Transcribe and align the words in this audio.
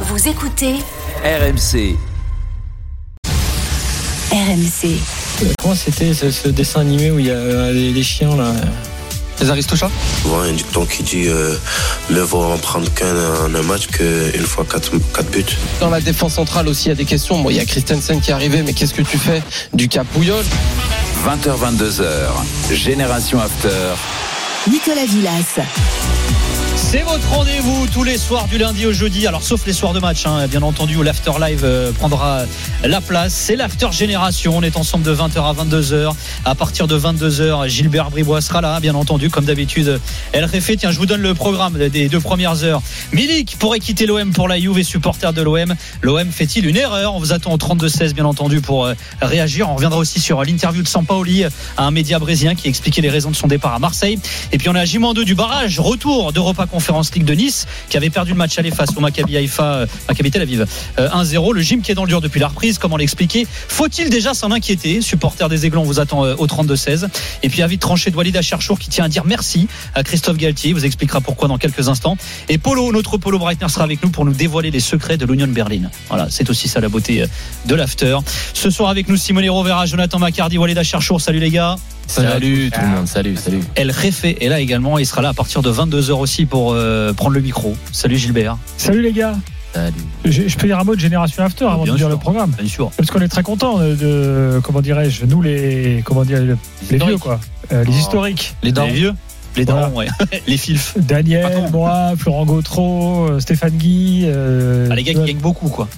Vous 0.00 0.28
écoutez 0.28 0.74
RMC. 1.24 1.96
RMC. 4.30 4.98
Comment 5.58 5.74
c'était 5.74 6.12
ce, 6.12 6.30
ce 6.30 6.48
dessin 6.48 6.80
animé 6.80 7.10
où 7.10 7.18
il 7.18 7.26
y 7.26 7.30
a 7.30 7.34
euh, 7.34 7.72
les, 7.72 7.92
les 7.92 8.02
chiens 8.02 8.36
là 8.36 8.52
Les 9.40 9.48
Aristochats 9.50 9.90
Souvent, 10.22 10.42
il 10.44 10.46
y 10.46 10.50
a 10.50 10.52
un 10.52 10.56
dicton 10.56 10.84
qui 10.84 11.02
dit 11.02 11.28
euh, 11.28 11.54
mieux 12.10 12.20
vaut 12.20 12.42
en 12.44 12.58
prendre 12.58 12.92
qu'un 12.92 13.06
en 13.46 13.54
un 13.54 13.62
match 13.62 13.86
qu'une 13.86 14.44
fois 14.46 14.66
quatre, 14.70 14.90
quatre 15.14 15.30
buts. 15.30 15.44
Dans 15.80 15.90
la 15.90 16.00
défense 16.00 16.34
centrale 16.34 16.68
aussi, 16.68 16.86
il 16.86 16.88
y 16.88 16.92
a 16.92 16.96
des 16.96 17.04
questions. 17.06 17.40
Bon, 17.40 17.48
il 17.50 17.56
y 17.56 17.60
a 17.60 17.64
Christensen 17.64 18.20
qui 18.20 18.30
est 18.30 18.34
arrivé, 18.34 18.62
mais 18.62 18.74
qu'est-ce 18.74 18.94
que 18.94 19.02
tu 19.02 19.16
fais 19.18 19.42
du 19.72 19.88
cas 19.88 20.04
Pouyol 20.04 20.44
20h, 21.24 21.56
22h. 21.58 22.74
Génération 22.74 23.40
After. 23.40 23.94
Nicolas 24.70 25.06
Villas. 25.06 25.60
C'est 26.76 27.02
votre 27.02 27.26
rendez-vous 27.30 27.86
tous 27.86 28.04
les 28.04 28.18
soirs 28.18 28.46
du 28.48 28.58
lundi 28.58 28.84
au 28.84 28.92
jeudi, 28.92 29.26
alors 29.26 29.42
sauf 29.42 29.66
les 29.66 29.72
soirs 29.72 29.94
de 29.94 29.98
match, 29.98 30.26
hein, 30.26 30.46
bien 30.46 30.60
entendu, 30.60 30.96
où 30.96 31.02
l'After 31.02 31.32
Live 31.40 31.62
euh, 31.64 31.90
prendra 31.90 32.42
la 32.84 33.00
place. 33.00 33.32
C'est 33.32 33.56
l'After 33.56 33.88
Génération, 33.92 34.58
on 34.58 34.62
est 34.62 34.76
ensemble 34.76 35.02
de 35.02 35.14
20h 35.14 35.38
à 35.38 35.54
22h. 35.54 36.12
À 36.44 36.54
partir 36.54 36.86
de 36.86 36.98
22h, 36.98 37.66
Gilbert 37.68 38.10
Bribois 38.10 38.42
sera 38.42 38.60
là, 38.60 38.78
bien 38.78 38.94
entendu, 38.94 39.30
comme 39.30 39.46
d'habitude. 39.46 40.00
Elle 40.32 40.44
réfait, 40.44 40.76
tiens, 40.76 40.90
je 40.90 40.98
vous 40.98 41.06
donne 41.06 41.22
le 41.22 41.32
programme 41.32 41.78
des 41.88 42.08
deux 42.10 42.20
premières 42.20 42.62
heures. 42.62 42.82
Milik 43.12 43.56
pourrait 43.58 43.80
quitter 43.80 44.04
l'OM 44.04 44.32
pour 44.32 44.46
la 44.46 44.60
Juve 44.60 44.78
et 44.78 44.84
supporter 44.84 45.32
de 45.32 45.40
l'OM. 45.40 45.74
L'OM 46.02 46.30
fait-il 46.30 46.66
une 46.66 46.76
erreur? 46.76 47.14
On 47.14 47.18
vous 47.18 47.32
attend 47.32 47.54
au 47.54 47.58
32-16, 47.58 48.12
bien 48.12 48.26
entendu, 48.26 48.60
pour 48.60 48.84
euh, 48.84 48.94
réagir. 49.22 49.70
On 49.70 49.76
reviendra 49.76 49.98
aussi 49.98 50.20
sur 50.20 50.44
l'interview 50.44 50.82
de 50.82 50.88
Sampaoli 50.88 51.44
à 51.44 51.50
un 51.78 51.90
média 51.90 52.18
brésilien 52.18 52.54
qui 52.54 52.68
expliquait 52.68 53.02
les 53.02 53.10
raisons 53.10 53.30
de 53.30 53.36
son 53.36 53.46
départ 53.46 53.74
à 53.74 53.78
Marseille. 53.78 54.18
Et 54.52 54.58
puis 54.58 54.68
on 54.68 54.74
a 54.74 54.84
J-2 54.84 55.24
du 55.24 55.34
barrage, 55.34 55.80
retour 55.80 56.32
d'Europa 56.34 56.65
Conférence 56.66 57.14
League 57.14 57.24
de 57.24 57.34
Nice, 57.34 57.66
qui 57.88 57.96
avait 57.96 58.10
perdu 58.10 58.32
le 58.32 58.36
match 58.36 58.58
aller 58.58 58.70
face 58.70 58.90
au 58.96 59.00
Maccabi 59.00 59.36
Haïfa, 59.36 59.64
euh, 59.64 59.86
Maccabi 60.08 60.30
Tel 60.30 60.42
Aviv, 60.42 60.66
euh, 60.98 61.08
1-0. 61.10 61.52
Le 61.52 61.60
gym 61.60 61.82
qui 61.82 61.92
est 61.92 61.94
dans 61.94 62.04
le 62.04 62.08
dur 62.08 62.20
depuis 62.20 62.40
la 62.40 62.48
reprise, 62.48 62.78
comment 62.78 62.96
l'expliquer? 62.96 63.46
Faut-il 63.68 64.10
déjà 64.10 64.34
s'en 64.34 64.50
inquiéter? 64.50 65.00
Supporter 65.00 65.48
des 65.48 65.66
Aiglons, 65.66 65.82
on 65.82 65.84
vous 65.84 66.00
attend 66.00 66.24
euh, 66.24 66.34
au 66.38 66.46
32-16. 66.46 67.08
Et 67.42 67.48
puis 67.48 67.62
avis 67.62 67.76
de 67.76 67.80
tranché 67.80 68.10
de 68.10 68.16
Walid 68.16 68.36
Acharchour 68.36 68.78
qui 68.78 68.90
tient 68.90 69.04
à 69.04 69.08
dire 69.08 69.24
merci 69.24 69.68
à 69.94 70.02
Christophe 70.02 70.36
Galtier, 70.36 70.72
vous 70.72 70.84
expliquera 70.84 71.20
pourquoi 71.20 71.48
dans 71.48 71.58
quelques 71.58 71.88
instants. 71.88 72.16
Et 72.48 72.58
Polo, 72.58 72.92
notre 72.92 73.18
Polo 73.18 73.38
Breitner 73.38 73.68
sera 73.68 73.84
avec 73.84 74.02
nous 74.02 74.10
pour 74.10 74.24
nous 74.24 74.32
dévoiler 74.32 74.70
les 74.70 74.80
secrets 74.80 75.16
de 75.16 75.26
l'Union 75.26 75.48
Berlin. 75.48 75.90
Voilà, 76.08 76.28
c'est 76.30 76.48
aussi 76.50 76.68
ça 76.68 76.80
la 76.80 76.88
beauté 76.88 77.22
euh, 77.22 77.26
de 77.66 77.74
l'after. 77.74 78.18
Ce 78.54 78.70
soir 78.70 78.90
avec 78.90 79.08
nous 79.08 79.16
Simone 79.16 79.48
Rovera, 79.48 79.86
Jonathan 79.86 80.18
Macardy, 80.18 80.58
Walid 80.58 80.78
Acharchour. 80.78 81.20
Salut 81.20 81.40
les 81.40 81.50
gars. 81.50 81.76
Salut 82.06 82.70
tout 82.72 82.80
le 82.80 82.86
monde, 82.88 83.06
salut, 83.08 83.36
salut. 83.36 83.60
El 83.74 83.90
Refe 83.90 84.24
est 84.24 84.48
là 84.48 84.60
également. 84.60 84.98
Il 84.98 85.06
sera 85.06 85.22
là 85.22 85.30
à 85.30 85.34
partir 85.34 85.60
de 85.62 85.70
22h 85.72 86.12
aussi 86.12 86.46
pour 86.46 86.72
euh, 86.72 87.12
prendre 87.12 87.32
le 87.34 87.40
micro. 87.40 87.76
Salut 87.92 88.16
Gilbert. 88.16 88.56
Salut 88.76 89.02
les 89.02 89.12
gars. 89.12 89.34
Salut. 89.74 89.92
Je, 90.24 90.48
je 90.48 90.56
peux 90.56 90.68
dire 90.68 90.78
un 90.78 90.84
mot 90.84 90.94
de 90.94 91.00
Génération 91.00 91.42
After 91.44 91.64
avant 91.66 91.82
Bien 91.82 91.92
de 91.92 91.98
dire 91.98 92.06
sûr. 92.06 92.16
le 92.16 92.20
programme. 92.20 92.52
Bien 92.58 92.68
sûr. 92.68 92.90
Parce 92.96 93.10
qu'on 93.10 93.20
est 93.20 93.28
très 93.28 93.42
content 93.42 93.78
de, 93.78 93.94
de- 93.94 94.60
comment 94.62 94.80
dirais-je, 94.80 95.26
nous 95.26 95.42
les, 95.42 96.00
comment 96.04 96.24
dire, 96.24 96.40
les, 96.40 96.54
les 96.90 97.04
vieux 97.04 97.18
quoi, 97.18 97.40
Euh, 97.72 97.84
les 97.84 97.90
Oh. 97.92 97.98
historiques. 97.98 98.54
Les 98.62 98.72
darons. 98.72 98.90
vieux 98.92 99.12
Les 99.56 99.64
Voilà. 99.64 99.82
darons, 99.82 99.96
ouais. 99.98 100.06
les 100.46 100.56
filfs. 100.56 100.94
Daniel, 100.96 101.68
moi, 101.72 102.12
Florent 102.16 102.46
Gautreau, 102.46 103.26
euh, 103.30 103.40
Stéphane 103.40 103.76
Guy. 103.76 104.22
euh, 104.26 104.88
Ah, 104.90 104.94
les 104.94 105.02
gars 105.02 105.12
qui 105.12 105.24
gagnent 105.24 105.36
beaucoup, 105.38 105.68
quoi. 105.68 105.88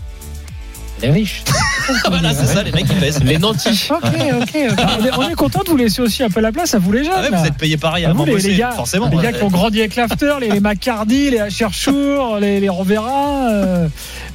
Les 1.03 1.11
riches. 1.11 1.45
voilà, 2.09 2.33
c'est 2.35 2.47
ça, 2.47 2.63
les 2.63 2.73
mecs 2.73 2.87
qui 2.87 2.95
pèsent. 2.95 3.23
Les 3.25 3.39
nantis. 3.39 3.89
Ok, 3.91 4.03
ok, 4.43 4.59
on, 5.01 5.05
est, 5.05 5.11
on 5.19 5.29
est 5.31 5.35
content 5.35 5.63
de 5.65 5.71
vous 5.71 5.77
laisser 5.77 6.03
aussi 6.03 6.23
un 6.23 6.29
peu 6.31 6.41
la 6.41 6.53
place 6.53 6.75
à 6.75 6.79
vous 6.79 6.93
les 6.93 7.05
jeunes. 7.05 7.13
Ah 7.17 7.23
ouais, 7.23 7.37
vous 7.37 7.47
êtes 7.47 7.57
payés 7.57 7.77
pareil 7.77 8.05
À 8.05 8.11
à 8.11 8.13
vous, 8.13 8.25
les, 8.25 8.33
bosser, 8.33 8.51
les 8.51 8.57
gars, 8.57 8.71
forcément. 8.73 9.09
les 9.09 9.17
gars 9.19 9.33
qui 9.33 9.43
ont 9.43 9.49
grandi 9.49 9.81
avec 9.81 9.97
l'after, 9.97 10.35
les, 10.41 10.49
les 10.51 10.61
McCardy, 10.61 11.31
les 11.31 11.51
Cherchour, 11.51 12.39
les, 12.41 12.61
les 12.61 12.69
Rovera, 12.69 13.49
euh, 13.51 13.89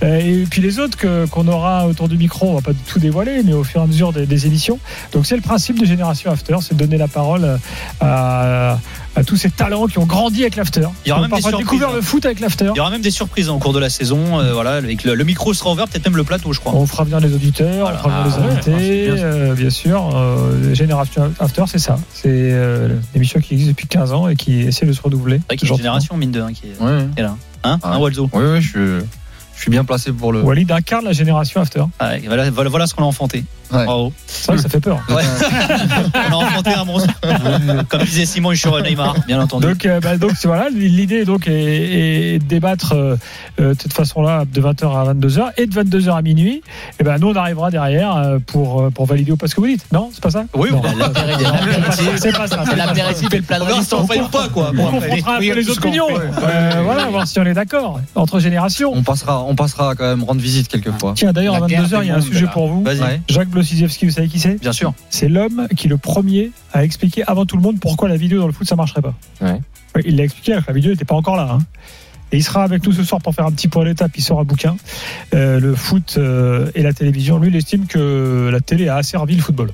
euh, 0.04 0.20
et 0.20 0.46
puis 0.50 0.62
les 0.62 0.80
autres 0.80 0.98
que- 0.98 1.26
qu'on 1.28 1.48
aura 1.48 1.88
autour 1.88 2.08
du 2.10 2.18
micro, 2.18 2.50
on 2.50 2.56
va 2.56 2.62
pas 2.62 2.72
tout 2.88 3.00
dévoiler, 3.00 3.42
mais 3.44 3.54
au 3.54 3.64
fur 3.64 3.82
et 3.82 3.84
à 3.84 3.88
mesure 3.88 4.14
des, 4.14 4.26
des 4.26 4.46
émissions. 4.48 4.80
Donc 5.12 5.26
c'est 5.26 5.36
le 5.36 5.42
principe 5.42 5.80
de 5.80 5.86
Génération 5.86 6.32
After, 6.32 6.56
c'est 6.62 6.76
de 6.76 6.80
donner 6.80 6.98
la 6.98 7.08
parole 7.08 7.44
euh, 7.44 7.58
à, 8.02 8.78
à 9.16 9.24
tous 9.24 9.36
ces 9.38 9.50
talents 9.52 9.86
qui 9.88 10.00
ont 10.00 10.06
grandi 10.06 10.42
avec 10.42 10.56
l'after. 10.56 10.88
Il 11.06 11.10
y 11.10 11.12
aura 11.12 11.22
même 11.22 11.30
des 11.32 11.42
surprises, 11.42 11.60
découvert 11.60 11.90
hein. 11.90 11.96
le 11.96 12.02
foot 12.02 12.26
avec 12.26 12.40
l'after. 12.40 12.70
Il 12.74 12.78
y 12.78 12.80
aura 12.80 12.90
même 12.90 13.02
des 13.02 13.12
surprises 13.12 13.50
en 13.50 13.60
cours 13.60 13.74
de 13.74 13.80
la 13.80 13.90
saison. 13.90 14.40
euh, 14.40 14.54
voilà, 14.54 14.74
avec 14.78 15.04
le, 15.04 15.14
le 15.16 15.24
micro 15.24 15.54
sera 15.54 15.72
ouvert, 15.72 15.88
peut-être 15.88 16.06
même 16.06 16.18
le 16.18 16.24
plateau, 16.24 16.52
je 16.54 16.60
crois. 16.60 16.74
On 16.74 16.88
fera 16.88 17.04
venir 17.04 17.20
les 17.20 17.34
auditeurs, 17.34 17.82
Voilà. 17.82 18.00
on 18.00 18.04
fera 18.04 18.24
venir 18.28 18.34
Ah, 18.36 18.40
les 18.40 18.74
ouais, 18.74 18.80
invités, 18.80 19.06
bien 19.06 19.16
sûr. 19.18 19.26
euh, 19.26 19.54
bien 19.54 19.70
sûr. 19.70 20.10
Euh, 20.16 20.74
Génération 20.74 21.32
After, 21.40 21.64
c'est 21.68 21.80
ça. 21.80 21.98
C'est 22.14 22.30
euh, 22.30 22.90
l'émission 23.14 23.40
qui 23.40 23.54
existe 23.54 23.70
depuis 23.70 23.88
15 23.88 24.14
ans 24.14 24.28
et 24.28 24.36
qui 24.36 24.62
essaie 24.62 24.86
de 24.86 24.94
se 24.94 25.02
renouveler. 25.02 25.38
C'est 25.38 25.46
vrai 25.48 25.58
qu'il 25.58 25.68
y 25.68 25.72
a 25.72 25.74
une 25.74 25.78
génération, 25.78 26.18
mine 26.18 26.32
de 26.32 26.42
rien, 26.42 26.54
qui 26.54 26.64
est, 26.68 26.82
Ouais, 26.84 27.06
qui 27.14 27.20
est 27.20 27.24
là. 27.24 27.36
Hein, 27.64 27.80
Ah. 27.84 27.94
hein 27.94 27.98
Walzo 28.00 28.30
ouais, 28.34 28.62
je, 28.62 28.68
suis- 28.68 29.08
je 29.56 29.62
suis 29.62 29.70
bien 29.72 29.84
placé 29.86 30.12
pour 30.12 30.34
le. 30.34 30.42
Walid 30.42 30.72
incarne 30.72 31.06
la 31.06 31.14
Génération 31.14 31.62
After. 31.62 31.84
Ah, 32.00 32.10
ouais, 32.10 32.24
voilà, 32.26 32.50
voilà, 32.50 32.70
voilà 32.70 32.88
ce 32.88 32.96
qu'on 32.96 33.04
a 33.04 33.06
enfanté. 33.08 33.44
Ouais. 33.74 33.86
Bravo. 33.86 34.14
Ça 34.28 34.58
fait 34.70 34.80
peur. 34.80 35.00
Ouais. 35.10 35.24
on 36.30 36.34
a 36.34 36.36
enfanté 36.36 36.74
un 36.74 36.86
monstre. 36.86 37.14
Comme 37.90 38.04
disait 38.04 38.26
Simon 38.26 38.56
sur 38.56 38.80
Neymar, 38.82 39.16
bien 39.28 39.42
entendu. 39.42 39.68
Donc, 39.68 39.86
euh, 39.86 40.00
bah, 40.00 40.18
donc 40.18 40.32
voilà, 40.44 40.70
l'idée 40.70 41.26
donc 41.26 41.48
est, 41.48 41.54
est 42.36 42.40
de 42.40 42.46
débattre 42.46 42.94
euh, 42.94 43.16
euh, 43.60 43.74
de 43.74 43.82
cette 43.82 43.94
façon-là 43.94 44.44
de 44.52 44.62
20h 44.62 44.86
à 45.10 45.14
22h 45.14 45.52
et 45.58 45.66
de 45.66 45.74
22h 45.84 46.16
à 46.18 46.22
minuit. 46.22 46.62
Et 47.00 47.04
ben 47.04 47.18
nous 47.20 47.30
on 47.30 47.36
arrivera 47.36 47.72
derrière 47.72 48.38
pour 48.48 48.92
pour 48.92 49.06
valider 49.06 49.32
ou 49.32 49.38
pas 49.38 49.48
ce 49.48 49.56
que 49.56 49.62
vous 49.62 49.68
dites. 49.68 49.86
Non, 49.92 50.10
c'est 50.14 50.22
pas 50.24 50.30
ça? 50.32 50.46
Oui, 50.54 50.70
Non. 50.72 50.82
bah, 50.82 50.92
c'est 52.18 52.32
pas 52.36 52.48
ça. 52.48 52.64
C'est 52.70 52.76
l'apéritif 52.76 53.34
et 53.34 53.38
le 53.38 53.44
plat 53.44 53.60
de 53.60 53.66
si 53.84 53.94
on 53.94 54.06
pas, 54.06 54.50
quoi. 54.50 54.72
On 54.78 54.92
confrontera 54.92 55.36
un 55.36 55.40
peu 55.40 55.54
les 55.54 55.70
opinions. 55.70 56.08
ouais. 56.08 56.22
Euh, 56.44 56.82
voilà, 56.84 57.06
voir 57.08 57.28
si 57.28 57.40
on 57.40 57.46
est 57.46 57.54
d'accord 57.54 58.00
entre 58.16 58.40
générations. 58.40 58.92
On 58.94 59.04
passera, 59.04 59.44
on 59.44 59.56
passera 59.56 59.96
quand 59.96 60.06
même 60.06 60.24
rendre 60.24 60.42
visite 60.42 60.68
quelquefois. 60.68 61.14
Tiens, 61.16 61.34
d'ailleurs, 61.34 61.56
à 61.56 61.60
La 61.62 61.68
guerre 61.68 61.84
22h, 61.84 62.00
il 62.04 62.08
y 62.08 62.12
a 62.12 62.16
un 62.16 62.22
sujet 62.22 62.48
pour 62.52 62.68
vous. 62.68 62.84
Vas-y. 62.84 63.00
Ouais. 63.02 63.22
Blosiewski, 63.64 64.06
vous 64.06 64.12
savez 64.12 64.28
qui 64.28 64.40
c'est 64.40 64.60
Bien 64.60 64.72
sûr. 64.74 64.94
C'est 65.10 65.30
l'homme 65.30 65.68
qui, 65.76 65.88
le 65.88 65.98
premier, 65.98 66.52
a 66.74 66.84
expliqué 66.84 67.24
avant 67.26 67.46
tout 67.46 67.56
le 67.56 67.62
monde 67.62 67.80
pourquoi 67.80 68.10
la 68.10 68.18
vidéo 68.18 68.40
dans 68.40 68.48
le 68.48 68.54
foot, 68.54 68.68
ça 68.68 68.76
marcherait 68.76 69.02
pas. 69.02 69.14
Ouais. 69.42 69.60
Il 70.06 70.16
l'a 70.18 70.24
expliqué 70.24 70.58
la 70.68 70.74
vidéo 70.74 70.92
n'était 70.92 71.06
pas 71.06 71.16
encore 71.16 71.36
là. 71.36 71.50
hein. 71.52 71.60
Et 72.32 72.38
il 72.38 72.44
sera 72.44 72.64
avec 72.64 72.84
nous 72.86 72.92
ce 72.92 73.04
soir 73.04 73.22
pour 73.22 73.36
faire 73.36 73.46
un 73.46 73.52
petit 73.52 73.68
point 73.68 73.86
d'étape. 73.86 74.12
Il 74.18 74.24
sort 74.24 74.40
un 74.40 74.44
bouquin. 74.44 74.76
Euh, 75.36 75.60
le 75.60 75.76
foot 75.76 76.16
euh, 76.18 76.72
et 76.74 76.82
la 76.82 76.92
télévision. 76.92 77.38
Lui, 77.38 77.50
il 77.50 77.56
estime 77.56 77.86
que 77.86 78.50
la 78.52 78.60
télé 78.60 78.88
a 78.88 78.96
asservi 78.96 79.36
le 79.36 79.42
football. 79.42 79.70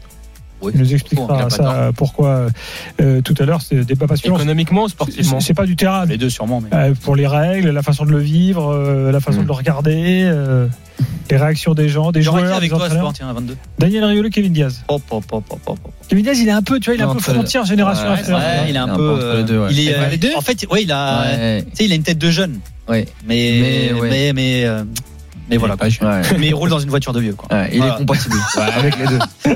Oui. 0.62 0.72
Il 0.76 0.82
nous 0.82 0.94
expliquera 0.94 1.50
ça 1.50 1.72
euh, 1.74 1.92
pourquoi 1.92 2.48
euh, 3.02 3.22
tout 3.22 3.36
à 3.40 3.46
l'heure. 3.46 3.62
C'est 3.62 3.76
des 3.76 3.86
débat 3.86 4.08
passionnant. 4.08 4.36
Économiquement 4.38 4.88
sportivement 4.88 5.40
c'est 5.40 5.54
pas 5.54 5.66
du 5.66 5.76
terrain. 5.76 6.06
Les 6.06 6.18
deux, 6.18 6.30
sûrement. 6.30 6.62
Mais... 6.62 6.70
Euh, 6.78 6.94
pour 7.02 7.16
les 7.16 7.28
règles, 7.28 7.70
la 7.70 7.82
façon 7.84 8.06
de 8.06 8.12
le 8.12 8.20
vivre, 8.20 8.72
euh, 8.74 9.12
la 9.12 9.20
façon 9.20 9.40
Mm. 9.40 9.44
de 9.44 9.48
le 9.48 9.54
regarder, 9.54 10.24
euh, 10.26 10.68
les 11.32 11.38
réactions 11.38 11.74
des 11.74 11.88
gens, 11.90 12.12
des 12.12 12.22
joueurs, 12.22 12.54
avec 12.56 12.72
des 12.72 12.78
toi 12.78 12.90
soir, 12.90 13.14
tiens, 13.14 13.30
à 13.30 13.34
22. 13.34 13.56
Daniel 13.78 14.04
Riolo, 14.06 14.30
Kevin 14.30 14.52
Diaz. 14.52 14.84
Hop, 14.88 15.02
hop, 15.12 15.24
hop. 15.32 15.80
Kevin 16.08 16.24
Diaz, 16.24 16.40
il 16.40 16.48
est 16.48 16.52
un 16.52 16.62
peu, 16.62 16.80
tu 16.80 16.90
vois, 16.90 16.96
il 16.96 17.02
est 17.02 17.04
un 17.06 17.14
peu 17.14 17.20
frontière 17.20 17.66
génération 17.66 18.10
Ouais. 18.10 18.34
Ouais, 18.34 18.70
il 18.70 18.76
est 18.76 18.80
un 18.80 18.88
peu. 18.88 18.96
peu 18.98 19.10
entre 19.12 19.38
les 19.38 19.44
deux, 19.44 19.60
ouais. 19.60 19.68
Il 19.72 19.88
est. 19.88 19.96
Euh, 19.96 20.10
les 20.10 20.18
deux 20.18 20.32
En 20.36 20.42
fait, 20.42 20.66
ouais, 20.72 20.84
il 20.84 20.92
a. 20.92 21.22
Ouais. 21.22 21.64
Tu 21.70 21.76
sais, 21.78 21.86
il 21.86 21.92
a 21.92 21.96
une 21.96 22.04
tête 22.04 22.18
de 22.18 22.30
jeune. 22.32 22.60
Ouais. 22.88 23.08
Mais, 23.28 23.92
Mais, 23.94 24.00
ouais. 24.02 24.10
mais, 24.10 24.34
mais, 24.34 24.66
euh, 24.66 24.84
mais 25.50 25.58
voilà. 25.58 25.76
quoi. 25.78 25.88
Ouais. 25.88 26.22
Mais 26.40 26.48
il 26.48 26.54
roule 26.56 26.70
dans 26.70 26.80
une 26.80 26.90
voiture 26.90 27.14
de 27.14 27.20
vieux, 27.20 27.34
quoi. 27.34 27.48
Ouais, 27.56 27.70
il 27.72 27.78
Voilà. 27.80 27.94
est 27.96 27.98
compatible 27.98 28.36
avec 28.78 28.98
les 28.98 29.06
deux. 29.08 29.20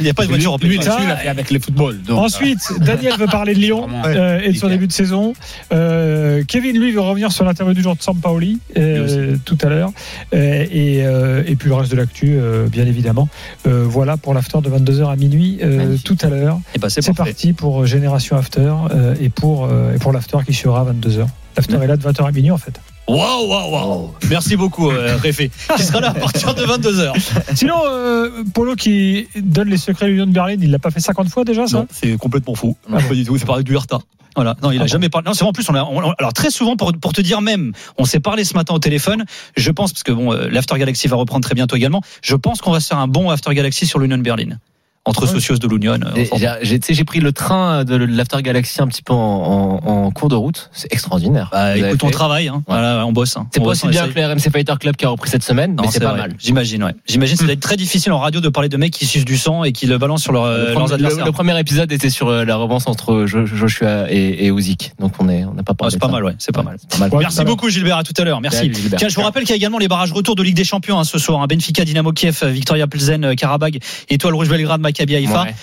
Il 0.00 0.04
n'y 0.04 0.10
a 0.10 0.14
pas 0.14 0.22
de 0.24 0.28
voiture 0.28 0.52
en 0.52 0.56
Lui, 0.58 0.78
plus. 0.78 0.88
Avec 1.26 1.50
le 1.50 1.58
football. 1.58 2.00
donc, 2.02 2.18
Ensuite, 2.18 2.60
Daniel 2.80 3.14
veut 3.18 3.26
parler 3.26 3.54
de 3.54 3.58
Lyon 3.58 3.88
euh, 4.06 4.40
et 4.42 4.52
de 4.52 4.56
son 4.56 4.68
début 4.68 4.86
de 4.86 4.92
saison. 4.92 5.32
Euh, 5.72 6.42
Kevin, 6.46 6.78
lui, 6.78 6.92
veut 6.92 7.00
revenir 7.00 7.32
sur 7.32 7.44
l'interview 7.44 7.74
du 7.74 7.82
jour 7.82 7.96
de 7.96 8.02
Sampaoli 8.02 8.60
euh, 8.76 9.36
tout 9.44 9.58
à 9.62 9.68
l'heure. 9.68 9.92
Euh, 10.34 10.64
et, 10.70 11.04
euh, 11.04 11.42
et 11.46 11.56
puis 11.56 11.68
le 11.68 11.74
reste 11.74 11.90
de 11.90 11.96
l'actu, 11.96 12.36
euh, 12.36 12.68
bien 12.68 12.86
évidemment. 12.86 13.28
Euh, 13.66 13.84
voilà 13.86 14.16
pour 14.16 14.34
l'after 14.34 14.58
de 14.62 14.68
22h 14.70 15.10
à 15.10 15.16
minuit 15.16 15.58
euh, 15.62 15.96
tout 16.04 16.16
à 16.22 16.28
l'heure. 16.28 16.60
Et 16.74 16.78
bah, 16.78 16.88
c'est 16.90 17.12
parti 17.14 17.52
pour 17.52 17.86
Génération 17.86 18.36
After 18.36 18.72
euh, 18.90 19.14
et 19.20 19.28
pour, 19.28 19.64
euh, 19.70 19.94
et 19.94 19.98
pour 19.98 20.12
l'after 20.12 20.38
qui 20.46 20.54
sera 20.54 20.80
à 20.80 20.84
22h. 20.92 21.26
L'after 21.56 21.76
est 21.82 21.86
là 21.86 21.96
de 21.96 22.02
20h 22.02 22.26
à 22.26 22.32
minuit 22.32 22.50
en 22.50 22.58
fait. 22.58 22.80
Waouh, 23.06 23.46
waouh, 23.48 23.70
waouh. 23.72 24.10
Merci 24.30 24.56
beaucoup, 24.56 24.90
euh, 24.90 25.16
Réfé. 25.18 25.50
Qui 25.76 25.82
sera 25.82 26.00
là 26.00 26.10
à 26.10 26.14
partir 26.14 26.54
de 26.54 26.64
22h. 26.64 27.12
Sinon, 27.54 27.74
euh, 27.86 28.30
Polo 28.54 28.74
qui 28.76 29.28
donne 29.36 29.68
les 29.68 29.76
secrets 29.76 30.06
de 30.06 30.12
l'Union 30.12 30.26
de 30.26 30.32
Berlin, 30.32 30.56
il 30.60 30.70
l'a 30.70 30.78
pas 30.78 30.90
fait 30.90 31.00
50 31.00 31.28
fois 31.28 31.44
déjà 31.44 31.66
ça? 31.66 31.78
Non, 31.78 31.86
c'est 31.90 32.16
complètement 32.16 32.54
fou. 32.54 32.76
Ah 32.88 32.96
bon. 33.00 33.08
Pas 33.08 33.14
du 33.14 33.24
tout. 33.24 33.34
Il 33.36 33.38
fait 33.40 33.44
parler 33.46 33.62
du 33.62 33.74
Hertha. 33.74 33.98
Voilà. 34.36 34.56
Non, 34.62 34.70
il 34.72 34.80
a 34.80 34.84
Ah 34.84 34.86
jamais 34.86 35.10
parlé. 35.10 35.26
Non, 35.26 35.34
c'est 35.34 35.40
vrai, 35.40 35.50
en 35.50 35.52
plus, 35.52 35.68
on 35.68 35.74
a, 35.74 35.82
on- 35.84 36.12
alors 36.12 36.32
très 36.32 36.50
souvent, 36.50 36.76
pour, 36.76 36.92
pour 36.94 37.12
te 37.12 37.20
dire 37.20 37.40
même, 37.42 37.72
on 37.98 38.04
s'est 38.06 38.20
parlé 38.20 38.42
ce 38.42 38.54
matin 38.54 38.72
au 38.74 38.78
téléphone. 38.78 39.24
Je 39.56 39.70
pense, 39.70 39.92
parce 39.92 40.02
que 40.02 40.10
bon, 40.12 40.32
euh, 40.32 40.48
l'After 40.50 40.78
Galaxy 40.78 41.06
va 41.06 41.16
reprendre 41.16 41.44
très 41.44 41.54
bientôt 41.54 41.76
également. 41.76 42.00
Je 42.22 42.34
pense 42.36 42.60
qu'on 42.62 42.72
va 42.72 42.80
se 42.80 42.88
faire 42.88 42.98
un 42.98 43.06
bon 43.06 43.28
After 43.30 43.54
Galaxy 43.54 43.86
sur 43.86 43.98
l'Union 43.98 44.16
de 44.16 44.22
Berlin. 44.22 44.58
Entre 45.06 45.26
Socios 45.26 45.56
de 45.58 45.66
l'Union. 45.68 45.92
euh, 45.94 46.24
j'ai- 46.36 46.48
J'ai 46.62 46.80
tu 46.80 46.86
sais, 46.86 46.94
j'ai 46.94 47.04
pris 47.04 47.20
le 47.20 47.32
train 47.32 47.84
de 47.84 47.94
l'After 47.96 48.40
Galaxy 48.42 48.80
un 48.80 48.86
petit 48.86 49.02
peu 49.02 49.12
en, 49.12 49.80
en- 49.84 49.86
en 50.06 50.10
cours 50.10 50.28
de 50.28 50.34
route. 50.34 50.70
C'est 50.72 50.92
extraordinaire. 50.92 51.48
bah, 51.52 51.76
écoute, 51.76 52.02
on 52.04 52.10
travaille, 52.10 52.48
hein. 52.48 52.62
voilà, 52.66 53.04
on 53.06 53.12
bosse. 53.12 53.36
hein. 53.36 53.46
C'est 53.52 53.60
pas 53.60 53.66
aussi 53.70 53.86
bien 53.88 54.08
que 54.08 54.18
le 54.18 54.26
RMC 54.26 54.50
Fighter 54.50 54.74
Club 54.80 54.96
qui 54.96 55.04
a 55.04 55.08
repris 55.10 55.30
cette 55.30 55.42
semaine, 55.42 55.74
Non, 55.74 55.82
mais 55.84 55.88
c'est 55.90 56.00
pas 56.00 56.10
vrai. 56.10 56.18
mal. 56.20 56.34
J'imagine, 56.38 56.82
ouais. 56.84 56.94
J'imagine 57.06 57.34
que 57.36 57.40
ça 57.40 57.44
doit 57.44 57.52
être 57.52 57.60
très 57.60 57.76
difficile 57.76 58.12
en 58.12 58.18
radio 58.18 58.40
de 58.40 58.48
parler 58.48 58.68
de 58.68 58.76
mecs 58.76 58.92
qui 58.92 59.06
sucent 59.06 59.24
du 59.24 59.36
sang 59.36 59.64
et 59.64 59.72
qui 59.72 59.86
le 59.86 59.98
balancent 59.98 60.22
sur 60.22 60.32
leur, 60.32 60.44
euh, 60.44 60.56
Le 60.58 60.64
leurs 60.64 60.72
premier- 60.74 60.92
adversaires. 60.94 61.24
le 61.26 61.32
premier 61.32 61.58
épisode 61.60 61.92
était 61.92 62.10
sur 62.10 62.28
euh, 62.28 62.44
la 62.44 62.56
revanche 62.56 62.84
entre 62.86 63.26
Jo- 63.26 63.46
Joshua 63.46 64.10
et, 64.10 64.46
et. 64.46 64.52
Donc 64.98 65.12
on 65.18 65.28
est, 65.28 65.44
on 65.44 65.52
n'a 65.54 65.62
pas 65.62 65.72
Ah, 65.72 65.74
parlé. 65.74 65.92
c'est 65.92 65.98
pas 66.00 66.08
mal, 66.08 66.24
ouais, 66.24 66.34
c'est 66.38 66.54
pas 66.54 66.62
mal. 66.62 66.76
C'est 66.88 66.98
pas 67.10 67.18
Merci 67.18 67.44
beaucoup 67.44 67.68
Gilbert, 67.68 67.98
à 67.98 68.02
tout 68.04 68.14
à 68.16 68.24
l'heure. 68.24 68.40
Merci. 68.40 68.58
Salut, 68.58 68.74
Gilbert. 68.74 68.98
Tiens, 68.98 69.08
je 69.08 69.14
vous 69.16 69.22
rappelle 69.22 69.42
qu'il 69.42 69.50
y 69.50 69.52
a 69.52 69.56
également 69.56 69.78
les 69.78 69.88
barrages 69.88 70.12
retour 70.12 70.34
de 70.36 70.42
Ligue 70.42 70.56
des 70.56 70.64
Champions 70.64 70.98
hein, 70.98 71.04
ce 71.04 71.18
soir. 71.18 71.42
hein. 71.42 71.46
Benfica, 71.46 71.84
Dynamo 71.84 72.12
Kiev, 72.12 72.42
Victoria 72.46 72.86
Plzen, 72.86 73.24
euh, 73.24 73.34
Karabag, 73.34 73.78
Étoile 74.08 74.34
Rouge 74.34 74.48
Belgrade, 74.48 74.80
Maccabi 74.94 75.16
Haïfa. 75.16 75.42
Ouais. 75.42 75.54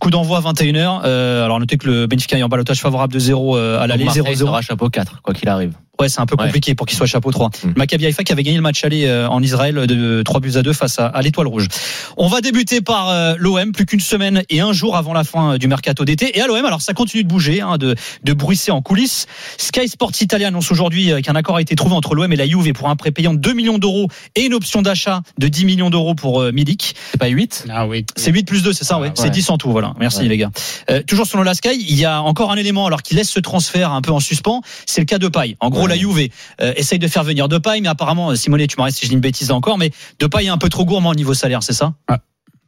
Coup 0.00 0.10
d'envoi 0.10 0.40
21h. 0.40 1.02
Euh, 1.04 1.44
alors 1.44 1.60
notez 1.60 1.76
que 1.76 1.86
le 1.86 2.06
Benfica 2.06 2.36
est 2.36 2.42
en 2.42 2.48
balotage 2.48 2.80
favorable 2.80 3.12
de 3.12 3.18
0 3.18 3.56
euh, 3.56 3.78
à 3.80 3.86
l'aller, 3.86 4.04
Donc, 4.04 4.16
Marseille 4.16 4.34
0-0. 4.34 4.38
sera 4.38 4.62
chapeau 4.62 4.88
4, 4.90 5.22
quoi 5.22 5.32
qu'il 5.32 5.48
arrive. 5.48 5.72
Ouais, 6.00 6.08
c'est 6.08 6.20
un 6.20 6.26
peu 6.26 6.34
Ouais. 6.38 6.46
compliqué 6.46 6.74
pour 6.74 6.86
qu'il 6.86 6.96
soit 6.96 7.06
chapeau 7.06 7.30
3. 7.30 7.50
Mm. 7.62 7.68
Maccabi 7.76 8.06
Haïfa 8.06 8.24
qui 8.24 8.32
avait 8.32 8.42
gagné 8.42 8.56
le 8.56 8.62
match 8.62 8.82
aller 8.84 9.06
euh, 9.06 9.28
en 9.28 9.42
Israël 9.42 9.74
de 9.86 10.22
3 10.22 10.40
buts 10.40 10.52
à 10.56 10.62
2 10.62 10.72
face 10.72 10.98
à, 10.98 11.06
à 11.06 11.22
l'Étoile 11.22 11.46
Rouge. 11.46 11.68
On 12.16 12.28
va 12.28 12.40
débuter 12.40 12.80
par 12.80 13.08
euh, 13.10 13.34
l'OM, 13.38 13.72
plus 13.72 13.86
qu'une 13.86 14.00
semaine 14.00 14.42
et 14.50 14.60
un 14.60 14.72
jour 14.72 14.96
avant 14.96 15.12
la 15.12 15.24
fin 15.24 15.54
euh, 15.54 15.58
du 15.58 15.68
mercato 15.68 16.04
d'été. 16.04 16.36
Et 16.38 16.40
à 16.40 16.46
l'OM, 16.46 16.64
alors 16.64 16.80
ça 16.80 16.94
continue 16.94 17.22
de 17.24 17.28
bouger, 17.28 17.60
hein, 17.60 17.76
de, 17.78 17.94
de 18.24 18.32
bruisser 18.32 18.70
en 18.70 18.80
coulisses. 18.82 19.26
Sky 19.58 19.88
Sports 19.88 20.12
Italia 20.20 20.48
annonce 20.48 20.70
aujourd'hui 20.70 21.10
qu'un 21.22 21.34
accord 21.36 21.56
a 21.56 21.60
été 21.62 21.74
trouvé 21.76 21.94
entre 21.94 22.14
l'OM 22.14 22.32
et 22.32 22.36
la 22.36 22.46
Juve 22.46 22.72
pour 22.72 22.88
un 22.88 22.96
prépayant 22.96 23.34
de 23.34 23.38
2 23.38 23.52
millions 23.52 23.78
d'euros 23.78 24.08
et 24.36 24.42
une 24.42 24.54
option 24.54 24.82
d'achat 24.82 25.20
de 25.38 25.48
10 25.48 25.64
millions 25.66 25.90
d'euros 25.90 26.14
pour 26.14 26.40
euh, 26.40 26.52
Milik. 26.52 26.94
C'est 27.12 27.18
pas 27.18 27.28
8 27.28 27.66
Ah 27.70 27.86
oui. 27.86 28.06
C'est 28.16 28.30
8 28.32 28.44
plus 28.46 28.62
2, 28.62 28.72
c'est 28.72 28.84
ça, 28.84 28.98
ouais. 28.98 29.08
Ouais. 29.08 29.12
C'est 29.16 29.30
10 29.30 29.50
en 29.50 29.58
tout, 29.58 29.70
voilà. 29.70 29.92
Merci 29.98 30.20
Ouais. 30.22 30.28
les 30.28 30.36
gars. 30.38 30.50
Euh, 30.90 31.02
toujours 31.06 31.26
selon 31.26 31.42
la 31.42 31.54
Sky, 31.54 31.68
il 31.88 31.98
y 31.98 32.04
a 32.04 32.22
encore 32.22 32.50
un 32.52 32.56
élément 32.56 32.86
alors 32.86 33.02
qui 33.02 33.14
laisse 33.14 33.30
ce 33.30 33.40
transfert 33.40 33.92
un 33.92 34.00
peu 34.00 34.12
en 34.12 34.20
suspens, 34.20 34.62
c'est 34.86 35.00
le 35.00 35.04
cas 35.06 35.18
de 35.18 35.28
Paille. 35.28 35.56
En 35.60 35.68
gros, 35.70 35.82
Ouais. 35.82 35.88
La 35.90 35.96
Juve 35.96 36.28
euh, 36.60 36.72
essaye 36.76 36.98
de 36.98 37.08
faire 37.08 37.24
venir 37.24 37.48
de 37.48 37.58
Paille, 37.58 37.80
mais 37.80 37.88
apparemment, 37.88 38.30
euh, 38.30 38.34
Simonet, 38.34 38.66
tu 38.66 38.76
m'arrêtes 38.78 38.94
si 38.94 39.04
je 39.04 39.10
dis 39.10 39.14
une 39.14 39.20
bêtise 39.20 39.50
encore, 39.50 39.78
mais 39.78 39.90
de 40.18 40.26
Paille 40.26 40.46
est 40.46 40.50
un 40.50 40.58
peu 40.58 40.68
trop 40.68 40.84
gourmand 40.84 41.10
au 41.10 41.14
niveau 41.14 41.34
salaire, 41.34 41.62
c'est 41.62 41.72
ça? 41.72 41.94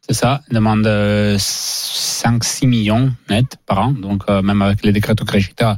C'est 0.06 0.14
ça, 0.14 0.40
demande 0.50 0.84
euh, 0.86 1.38
5-6 1.38 2.66
millions 2.66 3.12
net 3.30 3.56
par 3.66 3.78
an, 3.78 3.92
donc 3.92 4.24
euh, 4.28 4.42
même 4.42 4.60
avec 4.60 4.84
les 4.84 4.92
décrets 4.92 5.12
etc. 5.12 5.74